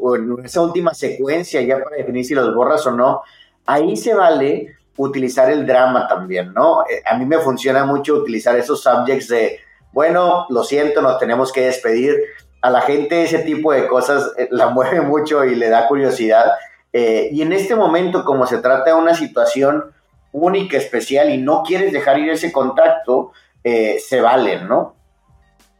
o 0.00 0.16
en, 0.16 0.44
esa 0.44 0.60
última 0.60 0.92
secuencia, 0.92 1.62
ya 1.62 1.82
para 1.82 1.96
definir 1.96 2.24
si 2.24 2.34
los 2.34 2.54
borras 2.54 2.86
o 2.86 2.90
no, 2.90 3.22
ahí 3.66 3.96
se 3.96 4.14
vale 4.14 4.76
utilizar 4.96 5.50
el 5.50 5.66
drama 5.66 6.06
también, 6.06 6.52
¿no? 6.52 6.82
Eh, 6.82 7.02
a 7.06 7.16
mí 7.16 7.24
me 7.24 7.38
funciona 7.38 7.84
mucho 7.84 8.14
utilizar 8.14 8.56
esos 8.56 8.82
subjects 8.82 9.28
de, 9.28 9.60
bueno, 9.92 10.46
lo 10.50 10.62
siento, 10.62 11.00
nos 11.00 11.18
tenemos 11.18 11.52
que 11.52 11.62
despedir. 11.62 12.16
A 12.60 12.70
la 12.70 12.82
gente 12.82 13.22
ese 13.22 13.40
tipo 13.40 13.72
de 13.72 13.86
cosas 13.86 14.32
eh, 14.36 14.48
la 14.50 14.68
mueve 14.70 15.00
mucho 15.00 15.44
y 15.44 15.54
le 15.54 15.68
da 15.68 15.88
curiosidad. 15.88 16.52
y 16.92 17.42
en 17.42 17.52
este 17.52 17.74
momento, 17.74 18.24
como 18.24 18.46
se 18.46 18.58
trata 18.58 18.90
de 18.90 18.94
una 18.94 19.14
situación 19.14 19.92
única, 20.30 20.76
especial 20.76 21.30
y 21.30 21.38
no 21.38 21.62
quieres 21.64 21.92
dejar 21.92 22.18
ir 22.18 22.30
ese 22.30 22.52
contacto, 22.52 23.32
se 23.64 24.20
valen, 24.20 24.68
¿no? 24.68 24.94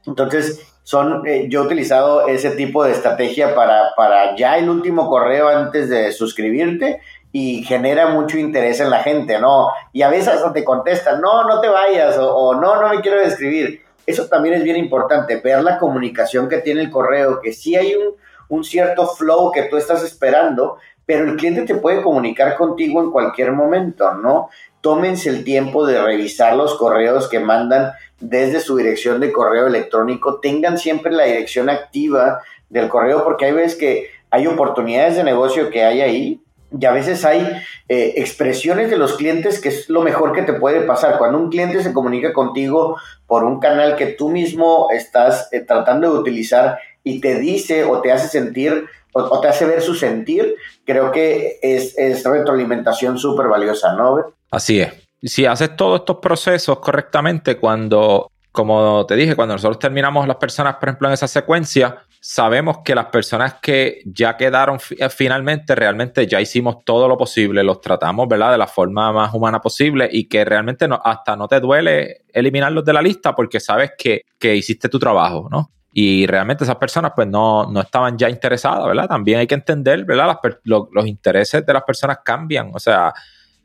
Entonces, 0.07 0.74
son, 0.85 1.27
eh, 1.27 1.47
yo 1.49 1.63
he 1.63 1.67
utilizado 1.67 2.29
ese 2.29 2.51
tipo 2.51 2.85
de 2.85 2.93
estrategia 2.93 3.55
para, 3.55 3.95
para 3.97 4.37
ya 4.37 4.59
el 4.59 4.69
último 4.69 5.09
correo 5.09 5.49
antes 5.49 5.89
de 5.89 6.13
suscribirte 6.13 7.01
y 7.33 7.65
genera 7.65 8.09
mucho 8.09 8.39
interés 8.39 8.81
en 8.81 8.91
la 8.91 9.03
gente, 9.03 9.41
¿no? 9.41 9.69
Y 9.93 10.03
a 10.03 10.11
veces 10.11 10.39
te 10.53 10.63
contestan, 10.63 11.23
no, 11.23 11.49
no 11.49 11.61
te 11.61 11.69
vayas 11.69 12.17
o, 12.21 12.55
no, 12.55 12.81
no 12.81 12.89
me 12.91 13.01
quiero 13.01 13.19
describir. 13.19 13.83
Eso 14.07 14.27
también 14.29 14.55
es 14.57 14.63
bien 14.63 14.77
importante, 14.77 15.41
ver 15.41 15.63
la 15.63 15.79
comunicación 15.79 16.49
que 16.49 16.59
tiene 16.59 16.83
el 16.83 16.91
correo, 16.91 17.41
que 17.41 17.55
sí 17.55 17.75
hay 17.75 17.95
un, 17.95 18.15
un 18.51 18.63
cierto 18.63 19.09
flow 19.09 19.51
que 19.53 19.63
tú 19.65 19.79
estás 19.79 20.05
esperando, 20.05 20.77
pero 21.07 21.25
el 21.25 21.37
cliente 21.37 21.63
te 21.63 21.75
puede 21.75 22.03
comunicar 22.03 22.57
contigo 22.57 23.03
en 23.03 23.11
cualquier 23.11 23.53
momento, 23.53 24.15
¿no? 24.15 24.49
tómense 24.85 25.31
el 25.31 25.45
tiempo 25.45 25.87
de 25.87 25.99
revisar 25.99 26.55
los 26.57 26.75
correos 26.75 27.27
que 27.27 27.41
mandan 27.41 27.93
desde 28.21 28.61
su 28.61 28.77
dirección 28.77 29.19
de 29.19 29.33
correo 29.33 29.67
electrónico. 29.67 30.41
Tengan 30.41 30.77
siempre 30.77 31.11
la 31.11 31.25
dirección 31.25 31.71
activa 31.71 32.43
del 32.69 32.91
correo 32.91 33.25
porque 33.25 33.47
hay 33.47 33.53
veces 33.53 33.79
que 33.79 34.11
hay 34.29 34.47
oportunidades 34.47 35.17
de 35.17 35.25
negocio 35.25 35.71
que 35.71 35.85
hay 35.85 36.03
ahí 36.03 36.41
Y 36.79 36.85
a 36.85 36.93
veces 36.93 37.25
hay 37.25 37.41
eh, 37.89 38.13
expresiones 38.17 38.91
de 38.91 38.99
los 38.99 39.15
clientes 39.17 39.59
que 39.59 39.71
es 39.71 39.89
lo 39.89 40.03
mejor 40.03 40.35
que 40.35 40.43
te 40.43 40.53
puede 40.53 40.83
pasar. 40.83 41.17
Cuando 41.17 41.39
un 41.39 41.49
cliente 41.49 41.83
se 41.83 41.95
comunica 41.95 42.35
contigo 42.35 42.99
por 43.27 43.43
un 43.45 43.61
canal 43.61 43.97
que 43.97 44.07
tú 44.07 44.29
mismo 44.29 44.89
estás 44.91 45.49
eh, 45.51 45.61
tratando 45.61 46.13
de 46.13 46.19
utilizar 46.19 46.79
y 47.03 47.23
te 47.23 47.39
dice 47.39 47.85
o 47.85 48.03
te 48.03 48.13
hace 48.13 48.29
sentir 48.29 48.85
o, 49.15 49.41
te 49.41 49.49
hace 49.49 49.65
ver 49.65 49.81
su 49.81 49.95
sentir, 49.95 50.57
creo 50.85 51.11
que 51.13 51.59
es, 51.63 51.97
es 51.97 52.25
retroalimentación 52.25 53.17
súper 53.17 53.47
valiosa, 53.47 53.95
¿no? 53.95 54.35
Así 54.51 54.81
es. 54.81 54.93
Si 55.23 55.47
haces 55.47 55.75
todos 55.77 56.01
estos 56.01 56.19
procesos 56.19 56.81
correctamente, 56.81 57.57
cuando, 57.57 58.31
como 58.53 59.07
te 59.07 59.17
dije, 59.17 59.37
cuando 59.37 59.55
nosotros 59.55 59.79
terminamos 59.79 60.27
las 60.27 60.37
personas, 60.37 60.77
por 60.77 60.89
ejemplo, 60.89 61.09
en 61.09 61.15
esa 61.15 61.29
secuencia, 61.29 62.05
sabemos 62.21 62.79
que 62.85 62.95
las 62.95 63.07
personas 63.07 63.55
que 63.63 64.01
ya 64.05 64.37
quedaron 64.37 64.79
eh, 64.99 65.09
finalmente, 65.09 65.75
realmente 65.75 66.27
ya 66.27 66.41
hicimos 66.41 66.85
todo 66.85 67.07
lo 67.07 67.17
posible, 67.17 67.63
los 67.63 67.81
tratamos, 67.81 68.27
¿verdad? 68.29 68.53
De 68.53 68.59
la 68.59 68.67
forma 68.67 69.13
más 69.13 69.33
humana 69.33 69.61
posible 69.61 70.09
y 70.11 70.29
que 70.29 70.45
realmente 70.45 70.89
no, 70.89 71.01
hasta 71.05 71.37
no 71.37 71.47
te 71.49 71.61
duele 71.61 72.23
eliminarlos 72.33 72.85
de 72.85 72.93
la 72.93 73.03
lista 73.03 73.35
porque 73.35 73.61
sabes 73.61 73.93
que, 73.97 74.23
que 74.39 74.57
hiciste 74.57 74.89
tu 74.89 74.99
trabajo, 74.99 75.49
¿no? 75.51 75.71
Y 75.97 76.27
realmente 76.27 76.65
esas 76.65 76.77
personas 76.77 77.13
pues 77.15 77.29
no, 77.29 77.71
no 77.71 77.81
estaban 77.81 78.19
ya 78.19 78.29
interesadas, 78.29 78.85
¿verdad? 78.85 79.07
También 79.07 79.39
hay 79.39 79.47
que 79.47 79.55
entender, 79.55 80.05
¿verdad? 80.05 80.39
los 80.65 81.07
intereses 81.07 81.65
de 81.65 81.73
las 81.73 81.85
personas 81.85 82.19
cambian, 82.25 82.73
o 82.75 82.81
sea, 82.81 83.15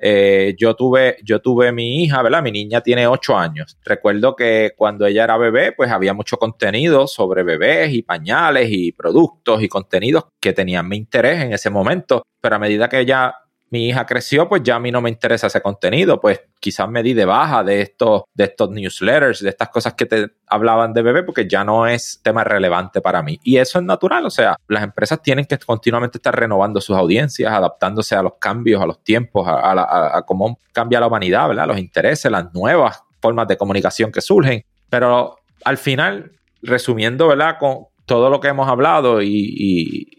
eh, 0.02 0.56
yo 0.58 0.76
tuve, 0.76 1.18
yo 1.24 1.42
tuve 1.42 1.74
mi 1.74 2.04
hija, 2.04 2.22
¿verdad? 2.24 2.42
Mi 2.42 2.52
niña 2.52 2.82
tiene 2.82 3.06
ocho 3.06 3.38
años. 3.38 3.78
Recuerdo 3.84 4.36
que 4.36 4.72
cuando 4.78 5.06
ella 5.06 5.26
era 5.26 5.38
bebé, 5.38 5.74
pues 5.74 5.92
había 5.92 6.14
mucho 6.14 6.38
contenido 6.38 7.06
sobre 7.06 7.44
bebés 7.44 7.94
y 7.94 8.02
pañales 8.02 8.70
y 8.72 8.94
productos 8.94 9.62
y 9.62 9.68
contenidos 9.68 10.26
que 10.40 10.54
tenían 10.54 10.88
mi 10.88 10.96
interés 10.96 11.42
en 11.42 11.54
ese 11.54 11.70
momento. 11.70 12.24
Pero 12.40 12.56
a 12.56 12.60
medida 12.60 12.88
que 12.88 13.00
ella 13.00 13.36
mi 13.72 13.88
hija 13.88 14.06
creció, 14.06 14.48
pues 14.50 14.64
ya 14.64 14.76
a 14.76 14.80
mí 14.80 14.92
no 14.92 15.02
me 15.02 15.10
interesa 15.10 15.48
ese 15.48 15.62
contenido, 15.62 16.20
pues 16.20 16.42
quizás 16.60 16.90
me 16.90 17.04
di 17.04 17.14
de 17.14 17.26
baja 17.26 17.64
de 17.64 17.82
estos, 17.82 18.24
de 18.34 18.46
estos 18.46 18.70
newsletters, 18.70 19.42
de 19.42 19.50
estas 19.50 19.70
cosas 19.70 19.94
que 19.94 20.06
te 20.06 20.28
hablaban 20.48 20.94
de 20.94 21.02
bebé, 21.02 21.24
porque 21.24 21.48
ya 21.48 21.64
no 21.64 21.88
es 21.88 22.20
tema 22.24 22.44
relevante 22.44 23.02
para 23.02 23.22
mí. 23.22 23.40
Y 23.44 23.58
eso 23.58 23.80
es 23.80 23.86
natural, 23.86 24.26
o 24.26 24.30
sea, 24.30 24.58
las 24.68 24.84
empresas 24.84 25.22
tienen 25.22 25.46
que 25.46 25.58
continuamente 25.58 26.18
estar 26.18 26.36
renovando 26.36 26.82
sus 26.82 26.98
audiencias, 26.98 27.52
adaptándose 27.52 28.16
a 28.16 28.24
los 28.24 28.34
cambios, 28.40 28.82
a 28.82 28.86
los 28.86 29.04
tiempos, 29.04 29.48
a, 29.48 30.24
cómo 30.26 30.60
cambia 30.74 31.00
la 31.00 31.08
humanidad, 31.08 31.48
¿verdad? 31.48 31.68
Los 31.68 31.80
intereses, 31.80 32.32
las 32.32 32.54
nuevas 32.54 33.02
formas 33.22 33.48
de 33.48 33.58
comunicación 33.58 34.12
que 34.12 34.22
surgen. 34.22 34.64
Pero 34.90 35.38
al 35.64 35.78
final, 35.78 36.32
resumiendo, 36.62 37.28
¿verdad? 37.28 37.58
Con 37.60 37.86
todo 38.06 38.30
lo 38.30 38.40
que 38.40 38.48
hemos 38.48 38.68
hablado 38.68 39.22
y 39.22 39.30
y, 39.40 40.19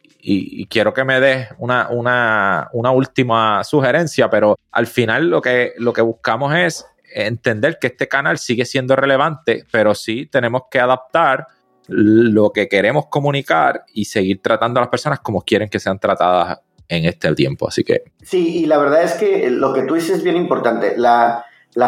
quiero 0.69 0.93
que 0.93 1.05
me 1.05 1.21
des 1.21 1.49
una, 1.59 1.89
una, 1.93 2.91
última 2.91 3.65
sugerencia, 3.65 4.29
pero 4.29 4.59
al 4.73 4.87
final 4.87 5.29
lo 5.29 5.41
que, 5.41 5.73
lo 5.79 5.93
que 5.93 6.03
buscamos 6.03 6.55
es 6.55 6.87
entender 7.12 7.79
que 7.81 7.89
este 7.89 8.09
canal 8.09 8.39
sigue 8.39 8.65
siendo 8.65 8.97
relevante, 8.97 9.65
pero 9.71 9.95
sí 9.95 10.27
tenemos 10.27 10.62
que 10.71 10.81
adaptar 10.81 11.47
lo 11.89 12.53
que 12.53 12.69
queremos 12.69 13.07
comunicar 13.07 13.85
y 13.93 14.05
seguir 14.05 14.41
tratando 14.41 14.79
a 14.79 14.83
las 14.83 14.91
personas 14.91 15.21
como 15.21 15.43
quieren 15.43 15.69
que 15.69 15.81
sean 15.81 15.99
tratadas 15.99 16.61
en 16.89 17.05
este 17.05 17.35
tiempo. 17.35 17.69
Así 17.69 17.83
que. 17.83 18.05
Sí, 18.23 18.59
y 18.59 18.67
la 18.67 18.79
verdad 18.79 19.03
es 19.03 19.15
que 19.15 19.50
lo 19.50 19.73
que 19.73 19.83
tú 19.83 19.95
dices 19.95 20.19
es 20.19 20.23
bien 20.23 20.37
importante. 20.37 20.95
La, 20.97 21.47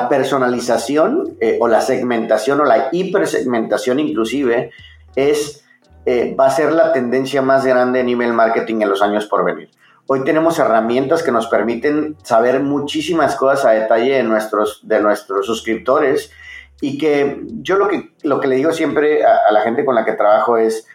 personalización 0.09 1.37
eh, 1.41 1.59
o 1.61 1.67
la 1.67 1.81
segmentación 1.81 2.61
o 2.61 2.65
la 2.65 2.89
hipersegmentación 2.93 3.99
inclusive 3.99 4.71
es 5.17 5.62
eh, 6.05 6.35
va 6.39 6.47
a 6.47 6.51
ser 6.51 6.73
la 6.73 6.93
tendencia 6.93 7.43
más 7.43 7.65
grande 7.65 8.01
en 8.01 8.09
email 8.09 8.33
marketing 8.33 8.81
en 8.81 8.89
los 8.89 9.03
años 9.03 9.27
por 9.27 9.45
venir. 9.45 9.71
Hoy 10.09 10.25
tenemos 10.25 10.59
herramientas 10.59 11.23
que 11.23 11.31
nos 11.31 11.47
permiten 11.47 12.17
saber 12.25 12.61
muchísimas 12.61 13.37
cosas 13.37 13.65
a 13.65 13.71
detalle 13.71 14.15
de 14.15 14.23
nuestros, 14.25 14.81
de 14.87 15.01
nuestros 15.01 15.47
suscriptores 15.47 16.33
y 16.81 16.99
que 16.99 17.43
yo 17.61 17.77
lo 17.77 17.87
que, 17.87 18.13
lo 18.25 18.41
que 18.41 18.49
le 18.49 18.57
digo 18.57 18.73
siempre 18.73 19.25
a, 19.25 19.53
la 19.53 19.61
gente 19.61 19.85
con 19.85 19.95
la 19.95 20.05
que 20.05 20.15
trabajo 20.15 20.57
es, 20.57 20.89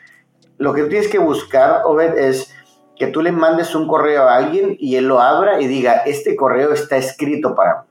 lo 0.58 0.74
que 0.74 0.84
tienes 0.84 1.08
que 1.08 1.20
buscar, 1.20 1.84
Obed, 1.86 2.18
es 2.18 2.54
que 2.98 3.08
tú 3.08 3.22
le 3.22 3.32
mandes 3.32 3.76
un 3.76 3.88
correo 3.88 4.24
a 4.24 4.36
alguien 4.36 4.76
y 4.78 4.98
él 4.98 5.08
lo 5.08 5.22
abra 5.22 5.62
y 5.62 5.68
diga, 5.68 6.02
este 6.06 6.36
correo 6.36 6.74
está 6.74 6.98
escrito 6.98 7.56
para 7.56 7.84
mí. 7.84 7.88